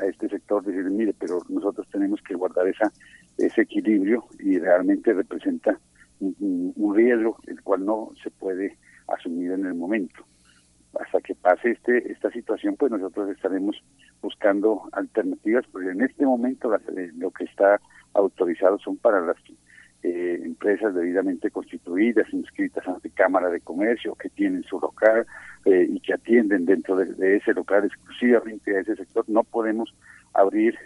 a 0.00 0.06
este 0.06 0.28
sector, 0.28 0.64
decir, 0.64 0.84
mire, 0.84 1.14
pero 1.18 1.40
nosotros 1.48 1.86
tenemos 1.90 2.20
que 2.22 2.34
guardar 2.34 2.68
esa 2.68 2.92
ese 3.38 3.62
equilibrio 3.62 4.24
y 4.38 4.58
realmente 4.58 5.12
representa 5.12 5.78
un, 6.20 6.94
riesgo 6.94 7.38
el 7.46 7.60
cual 7.62 7.84
no 7.84 8.10
se 8.22 8.30
puede 8.30 8.76
asumir 9.08 9.52
en 9.52 9.66
el 9.66 9.74
momento. 9.74 10.24
Hasta 11.00 11.20
que 11.20 11.34
pase 11.34 11.70
este 11.70 12.12
esta 12.12 12.30
situación, 12.30 12.76
pues 12.76 12.92
nosotros 12.92 13.30
estaremos 13.30 13.82
buscando 14.20 14.88
alternativas, 14.92 15.64
porque 15.72 15.90
en 15.90 16.02
este 16.02 16.24
momento 16.24 16.74
eh, 16.74 17.10
lo 17.16 17.30
que 17.30 17.44
está 17.44 17.80
autorizado 18.14 18.78
son 18.78 18.96
para 18.98 19.20
las 19.20 19.36
eh, 20.02 20.40
empresas 20.44 20.94
debidamente 20.94 21.50
constituidas, 21.50 22.32
inscritas 22.32 22.86
ante 22.86 23.10
Cámara 23.10 23.48
de 23.48 23.60
Comercio, 23.60 24.14
que 24.14 24.28
tienen 24.28 24.64
su 24.64 24.78
local 24.80 25.26
eh, 25.64 25.86
y 25.88 26.00
que 26.00 26.14
atienden 26.14 26.66
dentro 26.66 26.96
de, 26.96 27.36
ese 27.36 27.54
local 27.54 27.84
exclusivamente 27.84 28.76
a 28.76 28.80
ese 28.80 28.96
sector. 28.96 29.24
No 29.28 29.44
podemos 29.44 29.94
abrir 30.34 30.78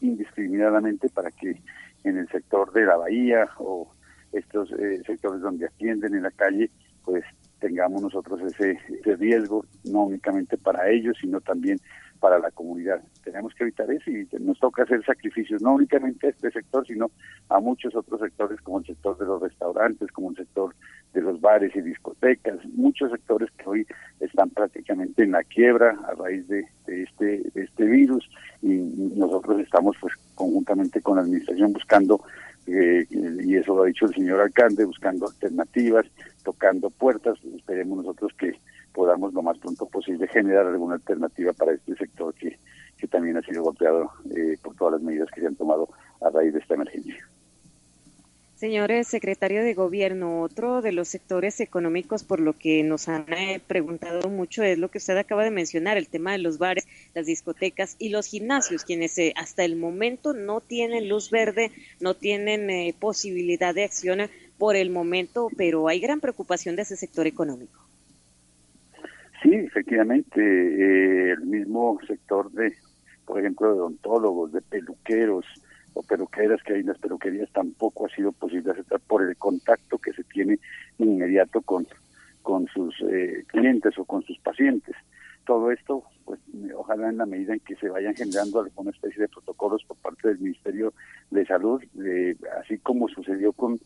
indiscriminadamente 0.00 1.08
para 1.10 1.30
que 1.30 1.60
en 2.04 2.18
el 2.18 2.28
sector 2.28 2.72
de 2.72 2.86
la 2.86 2.96
bahía 2.96 3.48
o 3.58 3.90
estos 4.32 4.70
eh, 4.72 5.02
sectores 5.06 5.40
donde 5.40 5.66
atienden 5.66 6.14
en 6.14 6.22
la 6.22 6.30
calle, 6.30 6.70
pues 7.04 7.24
tengamos 7.64 8.02
nosotros 8.02 8.42
ese, 8.42 8.78
riesgo, 9.16 9.64
no 9.84 10.02
únicamente 10.02 10.58
para 10.58 10.90
ellos, 10.90 11.16
sino 11.18 11.40
también 11.40 11.80
para 12.20 12.38
la 12.38 12.50
comunidad. 12.50 13.00
Tenemos 13.22 13.54
que 13.54 13.64
evitar 13.64 13.90
eso 13.90 14.10
y 14.10 14.28
nos 14.38 14.58
toca 14.60 14.82
hacer 14.82 15.02
sacrificios, 15.02 15.62
no 15.62 15.72
únicamente 15.72 16.26
a 16.26 16.30
este 16.30 16.50
sector, 16.50 16.86
sino 16.86 17.10
a 17.48 17.60
muchos 17.60 17.96
otros 17.96 18.20
sectores, 18.20 18.60
como 18.60 18.80
el 18.80 18.84
sector 18.84 19.16
de 19.16 19.24
los 19.24 19.40
restaurantes, 19.40 20.12
como 20.12 20.28
el 20.28 20.36
sector 20.36 20.74
de 21.14 21.22
los 21.22 21.40
bares 21.40 21.74
y 21.74 21.80
discotecas, 21.80 22.58
muchos 22.74 23.10
sectores 23.10 23.50
que 23.52 23.66
hoy 23.66 23.86
están 24.20 24.50
prácticamente 24.50 25.22
en 25.22 25.32
la 25.32 25.42
quiebra 25.42 25.98
a 26.06 26.14
raíz 26.22 26.46
de, 26.48 26.66
este, 26.86 27.24
de 27.54 27.62
este 27.62 27.84
virus 27.86 28.28
y 28.60 28.74
nosotros 29.16 29.58
estamos 29.60 29.96
pues 30.02 30.12
conjuntamente 30.34 31.00
con 31.00 31.16
la 31.16 31.22
administración 31.22 31.72
buscando 31.72 32.20
eh, 32.66 33.06
y 33.10 33.56
eso 33.56 33.74
lo 33.74 33.82
ha 33.82 33.86
dicho 33.86 34.06
el 34.06 34.14
señor 34.14 34.40
alcalde, 34.40 34.84
buscando 34.84 35.26
alternativas, 35.26 36.06
tocando 36.42 36.90
puertas. 36.90 37.38
Esperemos 37.56 37.98
nosotros 37.98 38.32
que 38.38 38.58
podamos 38.92 39.34
lo 39.34 39.42
más 39.42 39.58
pronto 39.58 39.86
posible 39.86 40.28
generar 40.28 40.66
alguna 40.66 40.94
alternativa 40.94 41.52
para 41.52 41.72
este 41.72 41.94
sector 41.96 42.32
que, 42.34 42.58
que 42.96 43.08
también 43.08 43.36
ha 43.36 43.42
sido 43.42 43.62
golpeado 43.62 44.10
eh, 44.34 44.56
por 44.62 44.76
todas 44.76 44.94
las 44.94 45.02
medidas 45.02 45.28
que 45.34 45.40
se 45.40 45.46
han 45.46 45.56
tomado 45.56 45.88
a 46.20 46.30
raíz 46.30 46.52
de 46.52 46.60
esta 46.60 46.74
emergencia. 46.74 47.28
Señores 48.64 49.08
secretario 49.08 49.62
de 49.62 49.74
Gobierno, 49.74 50.40
otro 50.40 50.80
de 50.80 50.90
los 50.90 51.08
sectores 51.08 51.60
económicos 51.60 52.24
por 52.24 52.40
lo 52.40 52.54
que 52.54 52.82
nos 52.82 53.10
han 53.10 53.30
eh, 53.30 53.60
preguntado 53.66 54.30
mucho 54.30 54.62
es 54.62 54.78
lo 54.78 54.88
que 54.88 54.96
usted 54.96 55.18
acaba 55.18 55.44
de 55.44 55.50
mencionar, 55.50 55.98
el 55.98 56.08
tema 56.08 56.32
de 56.32 56.38
los 56.38 56.56
bares, 56.56 56.88
las 57.14 57.26
discotecas 57.26 57.94
y 57.98 58.08
los 58.08 58.26
gimnasios, 58.26 58.84
quienes 58.84 59.18
eh, 59.18 59.34
hasta 59.36 59.66
el 59.66 59.76
momento 59.76 60.32
no 60.32 60.62
tienen 60.62 61.10
luz 61.10 61.30
verde, 61.30 61.72
no 62.00 62.14
tienen 62.14 62.70
eh, 62.70 62.94
posibilidad 62.98 63.74
de 63.74 63.84
acción 63.84 64.20
por 64.56 64.76
el 64.76 64.88
momento, 64.88 65.50
pero 65.58 65.86
hay 65.86 66.00
gran 66.00 66.20
preocupación 66.20 66.74
de 66.74 66.82
ese 66.82 66.96
sector 66.96 67.26
económico. 67.26 67.78
Sí, 69.42 69.56
efectivamente, 69.56 71.32
el 71.32 71.42
mismo 71.42 71.98
sector 72.06 72.50
de, 72.52 72.72
por 73.26 73.40
ejemplo, 73.40 73.66
de 73.66 73.80
odontólogos, 73.80 74.52
de 74.52 74.62
peluqueros, 74.62 75.44
o 75.94 76.02
peluqueras 76.02 76.62
que 76.62 76.74
hay 76.74 76.80
en 76.80 76.88
las 76.88 76.98
peluquerías 76.98 77.50
tampoco 77.52 78.06
ha 78.06 78.08
sido 78.10 78.32
posible 78.32 78.72
aceptar 78.72 79.00
por 79.00 79.22
el 79.22 79.36
contacto 79.36 79.98
que 79.98 80.12
se 80.12 80.24
tiene 80.24 80.58
inmediato 80.98 81.62
con, 81.62 81.86
con 82.42 82.66
sus 82.68 82.94
eh, 83.10 83.44
clientes 83.46 83.98
o 83.98 84.04
con 84.04 84.22
sus 84.22 84.38
pacientes. 84.38 84.94
Todo 85.46 85.70
esto, 85.70 86.04
pues 86.24 86.40
ojalá 86.74 87.10
en 87.10 87.18
la 87.18 87.26
medida 87.26 87.52
en 87.52 87.60
que 87.60 87.76
se 87.76 87.90
vayan 87.90 88.14
generando 88.14 88.60
alguna 88.60 88.90
especie 88.90 89.22
de 89.22 89.28
protocolos 89.28 89.84
por 89.84 89.98
parte 89.98 90.28
del 90.28 90.38
Ministerio 90.38 90.94
de 91.30 91.44
Salud, 91.44 91.82
eh, 92.02 92.34
así 92.60 92.78
como 92.78 93.08
sucedió 93.08 93.52
con, 93.52 93.78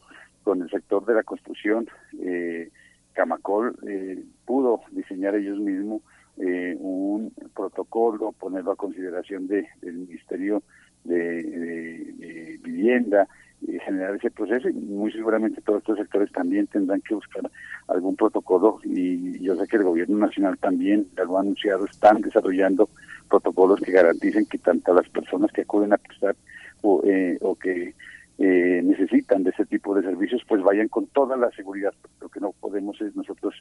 con 0.44 0.62
el 0.62 0.70
sector 0.70 1.04
de 1.04 1.14
la 1.14 1.24
construcción, 1.24 1.88
eh, 2.20 2.70
Camacol 3.12 3.76
eh, 3.88 4.22
pudo 4.44 4.82
diseñar 4.92 5.34
ellos 5.34 5.58
mismos 5.58 6.02
un 6.40 7.32
protocolo, 7.52 8.30
ponerlo 8.30 8.70
a 8.70 8.76
consideración 8.76 9.48
de, 9.48 9.66
del 9.82 9.94
Ministerio 9.94 10.62
de, 11.04 12.58
vivienda, 12.62 13.28
y 13.60 13.78
generar 13.80 14.14
ese 14.14 14.30
proceso 14.30 14.68
y 14.68 14.72
muy 14.72 15.10
seguramente 15.12 15.60
todos 15.62 15.80
estos 15.80 15.98
sectores 15.98 16.30
también 16.32 16.66
tendrán 16.68 17.00
que 17.00 17.14
buscar 17.14 17.50
algún 17.88 18.14
protocolo 18.14 18.78
y 18.84 19.40
yo 19.40 19.56
sé 19.56 19.66
que 19.66 19.76
el 19.76 19.84
gobierno 19.84 20.16
nacional 20.18 20.56
también 20.58 21.08
ya 21.16 21.24
lo 21.24 21.36
ha 21.36 21.40
anunciado, 21.40 21.84
están 21.84 22.20
desarrollando 22.20 22.88
protocolos 23.28 23.80
que 23.80 23.92
garanticen 23.92 24.46
que 24.46 24.58
tanto 24.58 24.94
las 24.94 25.08
personas 25.08 25.50
que 25.52 25.62
acuden 25.62 25.92
a 25.92 25.98
prestar 25.98 26.36
o, 26.82 27.02
eh, 27.04 27.36
o 27.40 27.56
que 27.56 27.94
eh, 28.38 28.80
necesitan 28.84 29.42
de 29.42 29.50
ese 29.50 29.66
tipo 29.66 29.94
de 29.94 30.02
servicios 30.02 30.42
pues 30.46 30.62
vayan 30.62 30.88
con 30.88 31.06
toda 31.08 31.36
la 31.36 31.50
seguridad. 31.50 31.92
Lo 32.20 32.28
que 32.28 32.40
no 32.40 32.52
podemos 32.52 33.00
es 33.00 33.16
nosotros 33.16 33.54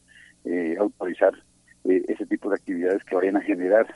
eh, 0.46 0.76
autorizar 0.80 1.34
ese 1.84 2.26
tipo 2.26 2.50
de 2.50 2.56
actividades 2.56 3.02
que 3.06 3.16
vayan 3.16 3.38
a 3.38 3.42
generar 3.42 3.88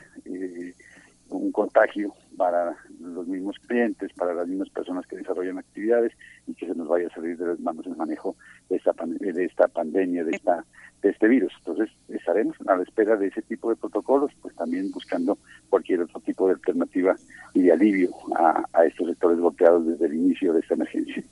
un 1.37 1.51
contagio 1.51 2.13
para 2.37 2.75
los 2.99 3.27
mismos 3.27 3.57
clientes, 3.67 4.11
para 4.13 4.33
las 4.33 4.47
mismas 4.47 4.69
personas 4.69 5.05
que 5.07 5.17
desarrollan 5.17 5.57
actividades 5.57 6.13
y 6.47 6.53
que 6.53 6.67
se 6.67 6.75
nos 6.75 6.87
vaya 6.87 7.07
a 7.07 7.13
salir 7.13 7.37
de 7.37 7.47
las 7.47 7.59
manos 7.59 7.85
el 7.85 7.95
manejo 7.95 8.35
de 8.69 8.77
esta, 8.77 8.93
de 8.93 9.45
esta 9.45 9.67
pandemia, 9.67 10.23
de, 10.23 10.31
esta, 10.31 10.65
de 11.01 11.09
este 11.09 11.27
virus. 11.27 11.53
Entonces 11.59 11.89
estaremos 12.09 12.55
a 12.67 12.75
la 12.75 12.83
espera 12.83 13.15
de 13.15 13.27
ese 13.27 13.41
tipo 13.41 13.69
de 13.69 13.75
protocolos, 13.75 14.31
pues 14.41 14.55
también 14.55 14.91
buscando 14.91 15.37
cualquier 15.69 16.01
otro 16.01 16.19
tipo 16.21 16.47
de 16.47 16.53
alternativa 16.53 17.15
y 17.53 17.63
de 17.63 17.71
alivio 17.71 18.09
a, 18.35 18.63
a 18.73 18.85
estos 18.85 19.07
sectores 19.07 19.39
golpeados 19.39 19.85
desde 19.85 20.05
el 20.05 20.13
inicio 20.13 20.53
de 20.53 20.59
esta 20.59 20.73
emergencia. 20.73 21.23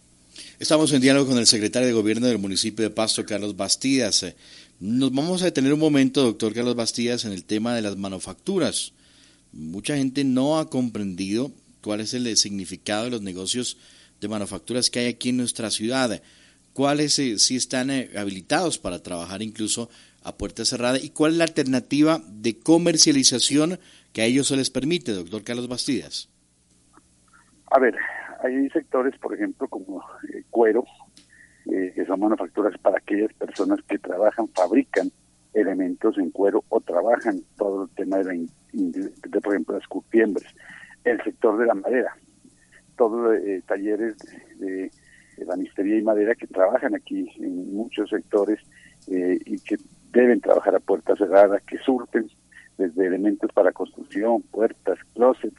Estamos 0.60 0.91
en 0.94 1.01
diálogo 1.01 1.27
con 1.29 1.38
el 1.38 1.48
secretario 1.48 1.88
de 1.88 1.94
Gobierno 1.94 2.27
del 2.27 2.38
municipio 2.38 2.84
de 2.84 2.91
Pasto, 2.91 3.25
Carlos 3.25 3.58
Bastidas. 3.58 4.25
Nos 4.79 5.13
vamos 5.13 5.41
a 5.41 5.46
detener 5.46 5.74
un 5.74 5.79
momento, 5.79 6.24
doctor 6.24 6.53
Carlos 6.53 6.75
Bastidas, 6.75 7.25
en 7.25 7.34
el 7.34 7.44
tema 7.44 7.75
de 7.75 7.82
las 7.82 7.98
manufacturas. 7.98 8.94
Mucha 9.51 9.96
gente 9.96 10.24
no 10.24 10.60
ha 10.60 10.70
comprendido 10.70 11.51
cuál 11.82 12.01
es 12.01 12.13
el 12.13 12.36
significado 12.38 13.06
de 13.06 13.12
los 13.12 13.22
negocios 13.22 13.77
de 14.22 14.27
manufacturas 14.27 14.89
que 14.89 15.00
hay 15.00 15.08
aquí 15.08 15.29
en 15.29 15.38
nuestra 15.38 15.72
ciudad. 15.72 16.22
¿Cuáles 16.74 17.18
eh, 17.20 17.39
sí 17.39 17.56
están 17.56 17.89
eh, 17.89 18.10
habilitados 18.15 18.77
para 18.77 19.01
trabajar 19.01 19.41
incluso 19.41 19.89
a 20.24 20.36
puerta 20.36 20.65
cerrada? 20.65 21.00
¿Y 21.00 21.10
cuál 21.10 21.32
es 21.32 21.38
la 21.38 21.46
alternativa 21.46 22.22
de 22.27 22.60
comercialización 22.60 23.79
que 24.13 24.22
a 24.22 24.25
ellos 24.25 24.48
se 24.48 24.58
les 24.58 24.70
permite, 24.70 25.13
doctor 25.13 25.44
Carlos 25.44 25.68
Bastidas? 25.68 26.29
A 27.72 27.79
ver, 27.79 27.96
hay 28.44 28.70
sectores, 28.70 29.18
por 29.20 29.34
ejemplo, 29.34 29.68
como 29.68 30.01
eh, 30.34 30.44
cuero, 30.50 30.86
que 31.65 32.03
son 32.06 32.20
manufacturas 32.20 32.75
para 32.82 32.98
aquellas 32.98 33.32
personas 33.34 33.79
que 33.88 34.00
trabajan, 34.00 34.48
fabrican 34.50 35.12
elementos 35.53 36.18
en 36.18 36.32
cuero 36.32 36.63
o 36.70 36.82
trabajan 36.82 37.41
todo 37.58 37.84
el 37.84 37.89
tema 37.91 38.18
de, 38.18 38.24
la, 38.24 38.34
de 38.71 39.41
por 39.41 39.53
ejemplo, 39.53 39.77
las 39.77 39.88
curtiembres, 39.88 40.47
el 41.03 41.21
sector 41.23 41.57
de 41.57 41.65
la 41.65 41.73
madera, 41.73 42.15
todos 42.97 43.38
eh, 43.38 43.61
talleres 43.67 44.15
de, 44.59 44.91
de, 45.38 45.45
banistería 45.45 45.97
y 45.97 46.01
madera 46.01 46.35
que 46.35 46.47
trabajan 46.47 46.95
aquí 46.95 47.29
en 47.38 47.73
muchos 47.73 48.09
sectores 48.09 48.59
eh, 49.07 49.39
y 49.45 49.59
que 49.59 49.77
deben 50.11 50.41
trabajar 50.41 50.75
a 50.75 50.79
puerta 50.79 51.15
cerrada, 51.15 51.59
que 51.61 51.77
surten 51.77 52.29
desde 52.77 53.07
elementos 53.07 53.51
para 53.53 53.71
construcción, 53.71 54.41
puertas, 54.41 54.99
closets, 55.13 55.57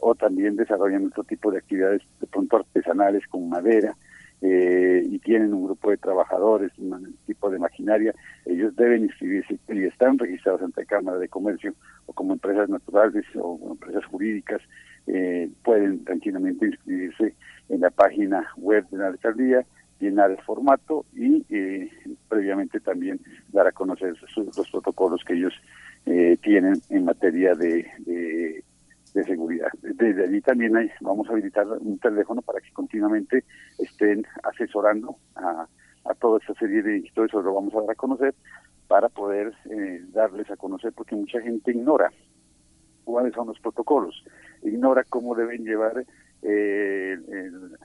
o 0.00 0.14
también 0.14 0.56
desarrollan 0.56 1.06
otro 1.06 1.22
tipo 1.24 1.50
de 1.50 1.58
actividades 1.58 2.02
de 2.20 2.26
pronto 2.26 2.56
artesanales 2.56 3.26
con 3.28 3.48
madera, 3.48 3.96
eh, 4.42 5.02
y 5.08 5.18
tienen 5.20 5.54
un 5.54 5.64
grupo 5.64 5.90
de 5.90 5.96
trabajadores, 5.96 6.72
un 6.78 7.16
tipo 7.26 7.48
de 7.48 7.58
maquinaria, 7.58 8.14
ellos 8.44 8.74
deben 8.76 9.04
inscribirse 9.04 9.58
y 9.68 9.84
están 9.84 10.18
registrados 10.18 10.62
ante 10.62 10.84
Cámara 10.84 11.18
de 11.18 11.28
Comercio 11.28 11.74
o 12.06 12.12
como 12.12 12.32
empresas 12.32 12.68
naturales 12.68 13.24
o 13.36 13.58
empresas 13.70 14.04
jurídicas, 14.06 14.60
eh, 15.06 15.48
pueden 15.64 16.04
tranquilamente 16.04 16.66
inscribirse 16.66 17.34
en 17.68 17.80
la 17.80 17.90
página 17.90 18.48
web 18.56 18.84
de 18.90 18.98
la 18.98 19.08
alcaldía, 19.08 19.64
llenar 20.00 20.32
el 20.32 20.40
formato 20.42 21.06
y 21.14 21.44
eh, 21.48 21.88
previamente 22.28 22.80
también 22.80 23.20
dar 23.52 23.68
a 23.68 23.72
conocer 23.72 24.14
los 24.36 24.70
protocolos 24.70 25.22
que 25.24 25.34
ellos 25.34 25.54
eh, 26.06 26.36
tienen 26.42 26.74
en 26.90 27.04
materia 27.04 27.54
de, 27.54 27.86
de. 28.00 28.64
Desde 30.02 30.24
allí 30.24 30.40
también 30.40 30.76
hay, 30.76 30.90
vamos 31.00 31.28
a 31.28 31.32
habilitar 31.32 31.64
un 31.64 31.96
teléfono 32.00 32.42
para 32.42 32.60
que 32.60 32.72
continuamente 32.72 33.44
estén 33.78 34.26
asesorando 34.42 35.16
a, 35.36 35.68
toda 36.18 36.40
esta 36.40 36.54
serie 36.54 36.82
de 36.82 37.08
todo 37.14 37.26
eso 37.26 37.40
lo 37.40 37.54
vamos 37.54 37.72
a 37.74 37.82
dar 37.82 37.92
a 37.92 37.94
conocer 37.94 38.34
para 38.88 39.08
poder 39.08 39.54
eh, 39.70 40.00
darles 40.08 40.50
a 40.50 40.56
conocer 40.56 40.92
porque 40.92 41.14
mucha 41.14 41.40
gente 41.40 41.70
ignora 41.70 42.10
cuáles 43.04 43.32
son 43.32 43.46
los 43.46 43.60
protocolos, 43.60 44.24
ignora 44.62 45.04
cómo 45.04 45.36
deben 45.36 45.64
llevar 45.64 46.04
eh, 46.42 47.16
el, 47.28 47.78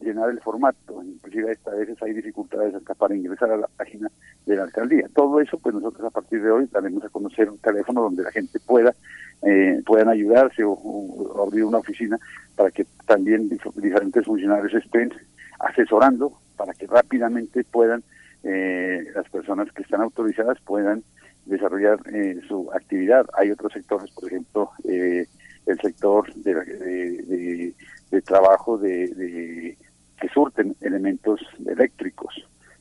llenar 0.00 0.30
el 0.30 0.40
formato, 0.40 1.02
inclusive 1.02 1.58
a 1.66 1.70
veces 1.70 2.02
hay 2.02 2.12
dificultades 2.12 2.74
hasta 2.74 2.94
para 2.94 3.14
ingresar 3.14 3.50
a 3.50 3.56
la 3.56 3.66
página 3.68 4.10
de 4.46 4.56
la 4.56 4.64
alcaldía. 4.64 5.06
Todo 5.14 5.40
eso, 5.40 5.58
pues 5.58 5.74
nosotros 5.74 6.06
a 6.06 6.10
partir 6.10 6.42
de 6.42 6.50
hoy 6.50 6.68
daremos 6.70 7.04
a 7.04 7.08
conocer 7.08 7.50
un 7.50 7.58
teléfono 7.58 8.02
donde 8.02 8.22
la 8.22 8.30
gente 8.30 8.58
pueda 8.60 8.94
eh, 9.42 9.80
puedan 9.86 10.08
ayudarse 10.08 10.62
o, 10.64 11.42
abrir 11.42 11.64
una 11.64 11.78
oficina 11.78 12.18
para 12.56 12.70
que 12.70 12.86
también 13.06 13.48
diferentes 13.48 14.24
funcionarios 14.26 14.74
estén 14.74 15.12
asesorando 15.58 16.32
para 16.56 16.74
que 16.74 16.86
rápidamente 16.86 17.64
puedan 17.64 18.02
eh, 18.42 19.04
las 19.14 19.28
personas 19.30 19.70
que 19.72 19.82
están 19.82 20.00
autorizadas 20.00 20.58
puedan 20.60 21.02
desarrollar 21.46 21.98
eh, 22.12 22.40
su 22.48 22.70
actividad. 22.72 23.26
Hay 23.34 23.50
otros 23.50 23.72
sectores, 23.72 24.10
por 24.12 24.26
ejemplo, 24.26 24.70
eh, 24.84 25.26
el 25.66 25.80
sector 25.80 26.32
de, 26.34 26.54
de, 26.54 27.74
de, 28.10 28.22
trabajo 28.22 28.78
de, 28.78 29.76
que 30.20 30.28
surten 30.28 30.76
elementos 30.80 31.40
eléctricos, 31.66 32.34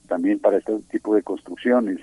también 0.08 0.40
para 0.40 0.58
este 0.58 0.80
tipo 0.92 1.16
de 1.16 1.24
construcciones. 1.24 2.00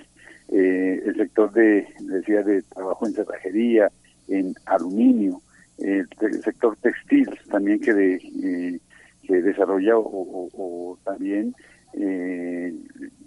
el 0.49 1.15
sector 1.15 1.51
de, 1.51 1.87
decía, 1.99 2.41
de 2.41 2.61
trabajo 2.63 3.05
en 3.05 3.13
cerrajería, 3.13 3.91
en 4.27 4.55
aluminio, 4.65 5.41
el, 5.77 6.07
sector 6.43 6.75
textil 6.77 7.29
también 7.49 7.79
que, 7.79 7.93
de, 7.93 8.15
eh, 8.15 8.79
que 9.23 9.41
desarrolla 9.41 9.93
o, 9.97 10.97
también 11.03 11.53
eh, 11.93 12.73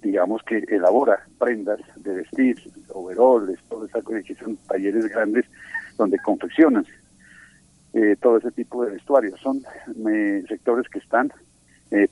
digamos 0.02 0.42
que 0.42 0.64
elabora 0.68 1.24
prendas 1.38 1.80
de 1.96 2.14
vestir, 2.16 2.56
overoles, 2.88 3.58
todo 3.68 3.86
eso 3.86 4.02
que 4.02 4.34
son 4.34 4.56
talleres 4.68 5.06
grandes 5.06 5.46
donde 5.96 6.18
confeccionan 6.18 6.86
eh, 7.92 8.16
todo 8.20 8.38
ese 8.38 8.50
tipo 8.52 8.84
de 8.84 8.92
vestuarios. 8.92 9.40
Son 9.40 9.62
sectores 10.48 10.88
que 10.88 11.00
están 11.00 11.32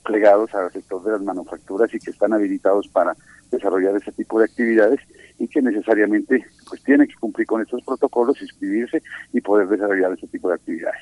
plegados 0.03 0.53
al 0.53 0.71
sector 0.71 1.03
de 1.03 1.11
las 1.11 1.21
manufacturas 1.21 1.93
y 1.93 1.99
que 1.99 2.11
están 2.11 2.33
habilitados 2.33 2.87
para 2.89 3.15
desarrollar 3.49 3.95
ese 3.95 4.11
tipo 4.11 4.39
de 4.39 4.45
actividades 4.45 4.99
y 5.39 5.47
que 5.47 5.61
necesariamente 5.61 6.45
pues 6.67 6.83
tiene 6.83 7.07
que 7.07 7.15
cumplir 7.15 7.47
con 7.47 7.61
estos 7.61 7.81
protocolos, 7.83 8.41
inscribirse 8.41 9.01
y 9.33 9.41
poder 9.41 9.67
desarrollar 9.67 10.13
ese 10.13 10.27
tipo 10.27 10.49
de 10.49 10.55
actividades. 10.55 11.01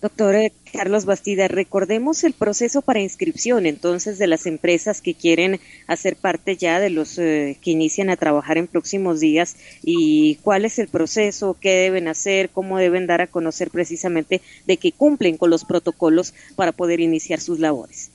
Doctor 0.00 0.34
eh, 0.34 0.52
Carlos 0.72 1.04
Bastida, 1.04 1.46
recordemos 1.46 2.24
el 2.24 2.32
proceso 2.32 2.80
para 2.80 3.00
inscripción 3.00 3.66
entonces 3.66 4.18
de 4.18 4.26
las 4.26 4.46
empresas 4.46 5.02
que 5.02 5.14
quieren 5.14 5.60
hacer 5.86 6.16
parte 6.16 6.56
ya 6.56 6.80
de 6.80 6.88
los 6.88 7.18
eh, 7.18 7.58
que 7.62 7.72
inician 7.72 8.08
a 8.08 8.16
trabajar 8.16 8.56
en 8.56 8.66
próximos 8.66 9.20
días 9.20 9.56
y 9.82 10.36
cuál 10.36 10.64
es 10.64 10.78
el 10.78 10.88
proceso, 10.88 11.54
qué 11.60 11.74
deben 11.74 12.08
hacer, 12.08 12.48
cómo 12.48 12.78
deben 12.78 13.06
dar 13.06 13.20
a 13.20 13.26
conocer 13.26 13.68
precisamente 13.70 14.40
de 14.66 14.78
que 14.78 14.92
cumplen 14.92 15.36
con 15.36 15.50
los 15.50 15.66
protocolos 15.66 16.32
para 16.56 16.72
poder 16.72 17.00
iniciar 17.00 17.38
sus 17.38 17.60
labores. 17.60 18.10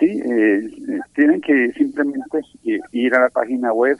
Sí, 0.00 0.06
eh, 0.06 0.70
tienen 1.14 1.42
que 1.42 1.72
simplemente 1.76 2.40
ir 2.92 3.14
a 3.14 3.22
la 3.22 3.28
página 3.28 3.72
web 3.74 3.98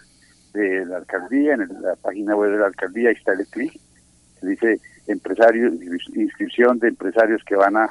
de 0.55 0.87
la 0.87 0.97
alcaldía, 0.99 1.55
en 1.55 1.69
la 1.83 1.95
página 1.97 2.35
web 2.37 2.53
de 2.53 2.59
la 2.59 2.67
alcaldía 2.67 3.11
está 3.11 3.33
el 3.33 3.47
clic, 3.49 3.79
dice 4.41 4.81
empresarios, 5.09 5.75
inscripción 6.15 6.79
de 6.79 6.89
empresarios 6.89 7.43
que 7.45 7.57
van 7.57 7.77
a, 7.77 7.89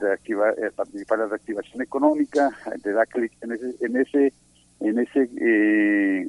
reactivar, 0.00 0.54
eh, 0.58 0.70
participar 0.74 1.18
en 1.18 1.24
la 1.24 1.30
reactivación 1.30 1.82
económica, 1.82 2.50
te 2.82 2.92
da 2.92 3.06
clic 3.06 3.32
en 3.40 3.52
ese, 3.52 3.76
en 3.80 3.96
ese, 3.96 4.32
en 4.80 4.98
ese, 4.98 5.30
eh, 5.40 6.28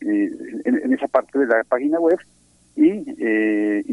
en, 0.00 0.92
esa 0.92 1.06
parte 1.06 1.38
de 1.38 1.46
la 1.46 1.62
página 1.62 2.00
web 2.00 2.18
y 2.74 2.88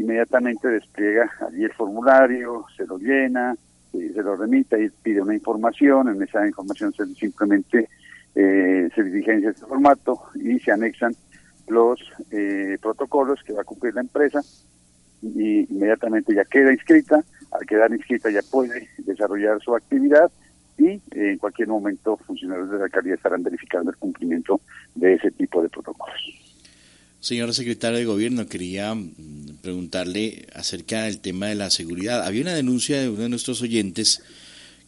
inmediatamente 0.00 0.66
despliega 0.66 1.30
allí 1.46 1.64
el 1.64 1.72
formulario, 1.72 2.64
se 2.76 2.84
lo 2.84 2.98
llena, 2.98 3.54
se 3.92 4.22
lo 4.22 4.34
remite 4.34 4.82
y 4.82 4.88
pide 4.88 5.20
una 5.20 5.34
información, 5.34 6.08
en 6.08 6.22
esa 6.22 6.44
información 6.46 6.92
se 6.92 7.06
simplemente 7.14 7.88
eh, 8.34 8.88
se 8.94 9.02
diligencia 9.02 9.50
este 9.50 9.66
formato 9.66 10.22
y 10.36 10.58
se 10.60 10.70
anexan 10.70 11.14
los 11.66 12.00
eh, 12.30 12.78
protocolos 12.80 13.42
que 13.42 13.52
va 13.52 13.62
a 13.62 13.64
cumplir 13.64 13.94
la 13.94 14.02
empresa 14.02 14.40
y 15.22 15.72
inmediatamente 15.72 16.34
ya 16.34 16.44
queda 16.44 16.72
inscrita, 16.72 17.24
al 17.50 17.66
quedar 17.66 17.92
inscrita 17.92 18.30
ya 18.30 18.42
puede 18.42 18.88
desarrollar 18.98 19.60
su 19.62 19.74
actividad 19.74 20.30
y 20.78 20.86
eh, 20.86 21.00
en 21.12 21.38
cualquier 21.38 21.68
momento 21.68 22.16
funcionarios 22.16 22.70
de 22.70 22.78
la 22.78 22.84
alcaldía 22.84 23.14
estarán 23.14 23.42
verificando 23.42 23.90
el 23.90 23.96
cumplimiento 23.96 24.60
de 24.94 25.14
ese 25.14 25.30
tipo 25.30 25.62
de 25.62 25.68
protocolos. 25.68 26.20
Señora 27.20 27.52
secretaria 27.52 27.98
de 27.98 28.06
Gobierno, 28.06 28.46
quería 28.46 28.94
mm, 28.94 29.58
preguntarle 29.60 30.46
acerca 30.54 31.02
del 31.02 31.20
tema 31.20 31.48
de 31.48 31.54
la 31.54 31.68
seguridad. 31.68 32.24
Había 32.24 32.42
una 32.42 32.54
denuncia 32.54 32.98
de 32.98 33.10
uno 33.10 33.22
de 33.22 33.28
nuestros 33.28 33.60
oyentes 33.60 34.22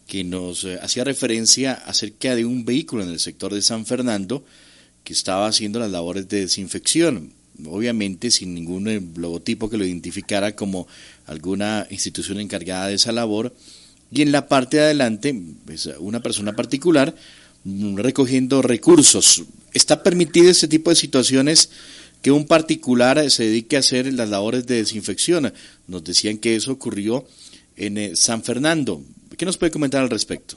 que 0.07 0.25
nos 0.25 0.65
eh, 0.65 0.79
hacía 0.81 1.05
referencia 1.05 1.75
acerca 1.75 2.35
de 2.35 2.47
un 2.47 2.65
vehículo 2.65 3.03
en 3.03 3.11
el 3.11 3.19
sector 3.19 3.53
de 3.53 3.61
San 3.61 3.85
Fernando 3.85 4.45
que 5.05 5.13
estaba 5.13 5.47
haciendo 5.47 5.79
las 5.79 5.91
labores 5.91 6.29
de 6.29 6.41
desinfección, 6.41 7.33
obviamente 7.67 8.31
sin 8.31 8.55
ningún 8.55 8.89
eh, 8.89 9.01
logotipo 9.17 9.69
que 9.69 9.79
lo 9.79 9.85
identificara 9.85 10.55
como 10.55 10.87
alguna 11.27 11.87
institución 11.91 12.41
encargada 12.41 12.89
de 12.89 12.95
esa 12.95 13.13
labor, 13.13 13.55
y 14.11 14.23
en 14.23 14.33
la 14.33 14.49
parte 14.49 14.77
de 14.77 14.85
adelante 14.85 15.35
pues, 15.65 15.87
una 15.99 16.21
persona 16.21 16.53
particular 16.53 17.15
mm, 17.65 17.97
recogiendo 17.97 18.63
recursos. 18.63 19.45
¿Está 19.73 20.03
permitido 20.03 20.51
este 20.51 20.69
tipo 20.69 20.91
de 20.91 20.97
situaciones 20.97 21.71
que 22.23 22.31
un 22.31 22.47
particular 22.47 23.31
se 23.31 23.45
dedique 23.45 23.77
a 23.77 23.81
hacer 23.81 24.11
las 24.13 24.31
labores 24.31 24.67
de 24.67 24.77
desinfección. 24.77 25.53
Nos 25.89 26.05
decían 26.05 26.39
que 26.39 26.55
eso 26.55 26.73
ocurrió 26.73 27.25
en 27.77 27.99
eh, 27.99 28.17
San 28.17 28.43
Fernando. 28.43 29.03
¿Qué 29.37 29.45
nos 29.45 29.59
puede 29.59 29.73
comentar 29.73 30.03
al 30.03 30.11
respecto? 30.11 30.57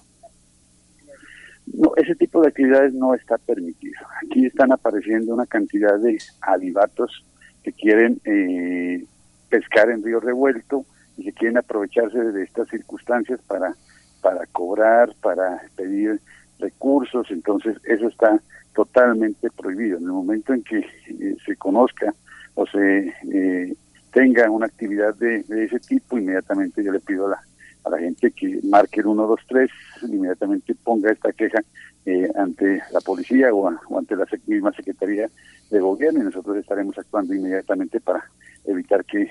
No, 1.74 1.92
ese 1.98 2.14
tipo 2.16 2.42
de 2.42 2.50
actividades 2.50 2.94
no 2.94 3.16
está 3.16 3.40
permitido. 3.40 4.00
Aquí 4.36 4.48
están 4.48 4.74
apareciendo 4.74 5.34
una 5.34 5.46
cantidad 5.46 5.98
de 5.98 6.18
avivatos 6.42 7.24
que 7.64 7.72
quieren 7.72 8.20
eh, 8.26 9.06
pescar 9.48 9.90
en 9.90 10.04
río 10.04 10.20
revuelto 10.20 10.84
y 11.16 11.24
que 11.24 11.32
quieren 11.32 11.58
aprovecharse 11.58 12.20
de 12.20 12.44
estas 12.44 12.68
circunstancias 12.68 13.40
para, 13.48 13.74
para 14.22 14.46
cobrar, 14.48 15.16
para 15.22 15.62
pedir 15.78 16.20
recursos. 16.60 17.32
Entonces, 17.32 17.78
eso 17.86 18.10
está 18.10 18.42
totalmente 18.74 19.50
prohibido. 19.52 20.00
En 20.00 20.04
el 20.04 20.12
momento 20.12 20.54
en 20.54 20.64
que 20.64 20.80
eh, 20.80 21.38
se 21.46 21.56
conozca 21.56 22.14
o 22.56 22.68
se 22.68 23.14
eh, 23.32 23.74
tenga 24.12 24.52
una 24.52 24.66
actividad 24.66 25.16
de, 25.16 25.46
ese 25.48 25.80
tipo, 25.80 26.18
inmediatamente 26.18 26.84
yo 26.84 26.92
le 26.92 27.00
pido 27.00 27.28
a 27.28 27.30
la, 27.30 27.40
a 27.86 27.90
la 27.90 28.00
gente 28.00 28.32
que 28.32 28.60
marque 28.66 29.00
el 29.00 29.06
123, 29.06 29.72
inmediatamente 30.10 30.76
ponga 30.84 31.10
esta 31.10 31.32
queja 31.32 31.62
eh, 32.06 32.30
ante 32.36 32.82
la 32.92 33.02
policía 33.02 33.54
o, 33.54 33.68
ante 33.68 34.16
la 34.16 34.28
misma 34.46 34.72
Secretaría 34.74 35.30
de 35.72 35.80
Gobierno 35.80 36.22
y 36.22 36.26
nosotros 36.26 36.58
estaremos 36.58 36.96
actuando 36.98 37.34
inmediatamente 37.34 38.00
para 38.00 38.24
evitar 38.66 39.04
que, 39.06 39.28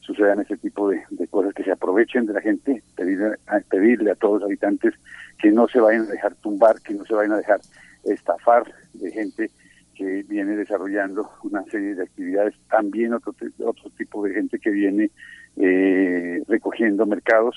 sucedan 0.00 0.40
ese 0.40 0.56
tipo 0.56 0.90
de, 0.90 1.00
cosas 1.30 1.54
que 1.54 1.62
se 1.62 1.70
aprovechen 1.70 2.26
de 2.26 2.32
la 2.32 2.40
gente, 2.40 2.82
pedirle 2.96 3.36
a, 3.46 3.60
pedirle 3.60 4.10
a 4.10 4.16
todos 4.16 4.40
los 4.40 4.48
habitantes 4.48 4.94
que 5.38 5.52
no 5.52 5.68
se 5.68 5.78
vayan 5.78 6.02
a 6.02 6.10
dejar 6.10 6.34
tumbar, 6.34 6.80
que 6.82 6.92
no 6.92 7.04
se 7.04 7.14
vayan 7.14 7.32
a 7.32 7.36
dejar 7.36 7.60
estafar 8.04 8.64
de 8.94 9.12
gente 9.12 9.50
que 9.94 10.24
viene 10.24 10.56
desarrollando 10.56 11.30
una 11.44 11.62
serie 11.64 11.94
de 11.94 12.02
actividades, 12.02 12.54
también 12.68 13.14
otro, 13.14 13.32
otro 13.64 13.90
tipo 13.96 14.24
de 14.24 14.34
gente 14.34 14.58
que 14.58 14.70
viene 14.70 15.10
eh, 15.56 16.42
recogiendo 16.48 17.06
mercados, 17.06 17.56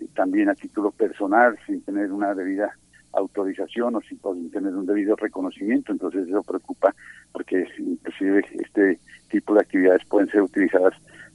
eh, 0.00 0.06
también 0.14 0.48
a 0.48 0.54
título 0.54 0.90
personal, 0.90 1.58
sin 1.66 1.82
tener 1.82 2.10
una 2.10 2.34
debida 2.34 2.74
autorización 3.16 3.96
o 3.96 4.00
sin, 4.02 4.18
tener 4.50 4.74
un 4.74 4.86
debido 4.86 5.16
reconocimiento, 5.16 5.92
entonces 5.92 6.28
eso 6.28 6.42
preocupa 6.42 6.94
porque 7.32 7.66
inclusive 7.78 8.44
este 8.52 8.98
tipo 9.30 9.54
de 9.54 9.60
actividades 9.60 10.04
pueden 10.06 10.28
ser 10.30 10.42
utilizadas 10.42 10.94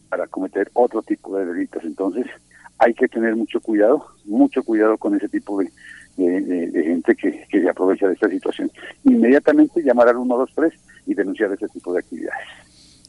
para 0.09 0.27
cometer 0.27 0.69
otro 0.73 1.01
tipo 1.01 1.37
de 1.37 1.45
delitos. 1.45 1.83
Entonces 1.83 2.27
hay 2.77 2.93
que 2.93 3.07
tener 3.07 3.35
mucho 3.35 3.59
cuidado, 3.59 4.05
mucho 4.25 4.63
cuidado 4.63 4.97
con 4.97 5.15
ese 5.15 5.29
tipo 5.29 5.59
de, 5.59 5.71
gente 6.17 7.15
que, 7.15 7.45
que, 7.49 7.61
se 7.61 7.69
aprovecha 7.69 8.07
de 8.07 8.13
esta 8.13 8.29
situación. 8.29 8.71
Inmediatamente 9.05 9.81
llamar 9.81 10.09
al 10.09 10.15
123 10.15 10.73
y 11.07 11.13
denunciar 11.13 11.51
ese 11.51 11.67
tipo 11.69 11.93
de 11.93 11.99
actividades. 11.99 12.47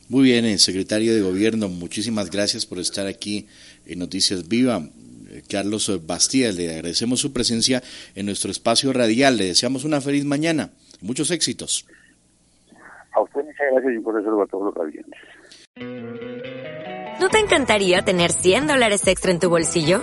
Muy 0.08 0.24
bien, 0.24 0.44
eh, 0.44 0.58
secretario 0.58 1.14
de 1.14 1.22
Gobierno, 1.22 1.68
muchísimas 1.68 2.30
gracias 2.30 2.66
por 2.66 2.78
estar 2.78 3.06
aquí 3.06 3.46
en 3.86 3.98
Noticias 3.98 4.46
Viva. 4.46 4.82
Carlos 5.48 5.90
Bastía, 6.06 6.52
le 6.52 6.74
agradecemos 6.74 7.20
su 7.20 7.32
presencia 7.32 7.82
en 8.14 8.26
nuestro 8.26 8.50
espacio 8.50 8.92
radial. 8.92 9.36
Le 9.36 9.46
deseamos 9.46 9.84
una 9.84 10.00
feliz 10.00 10.24
mañana. 10.24 10.70
Muchos 11.00 11.30
éxitos. 11.30 11.86
A 13.12 13.20
usted 13.20 13.42
muchas 13.44 13.66
gracias 13.72 13.94
y 13.94 13.98
por 14.00 14.20
eso 14.20 14.42
a 14.42 14.46
todos 14.46 14.64
los 14.64 14.74
radiantes. 14.74 15.20
¿No 17.20 17.28
te 17.28 17.38
encantaría 17.38 18.02
tener 18.02 18.32
100 18.32 18.66
dólares 18.66 19.06
extra 19.06 19.30
en 19.30 19.38
tu 19.38 19.48
bolsillo? 19.48 20.02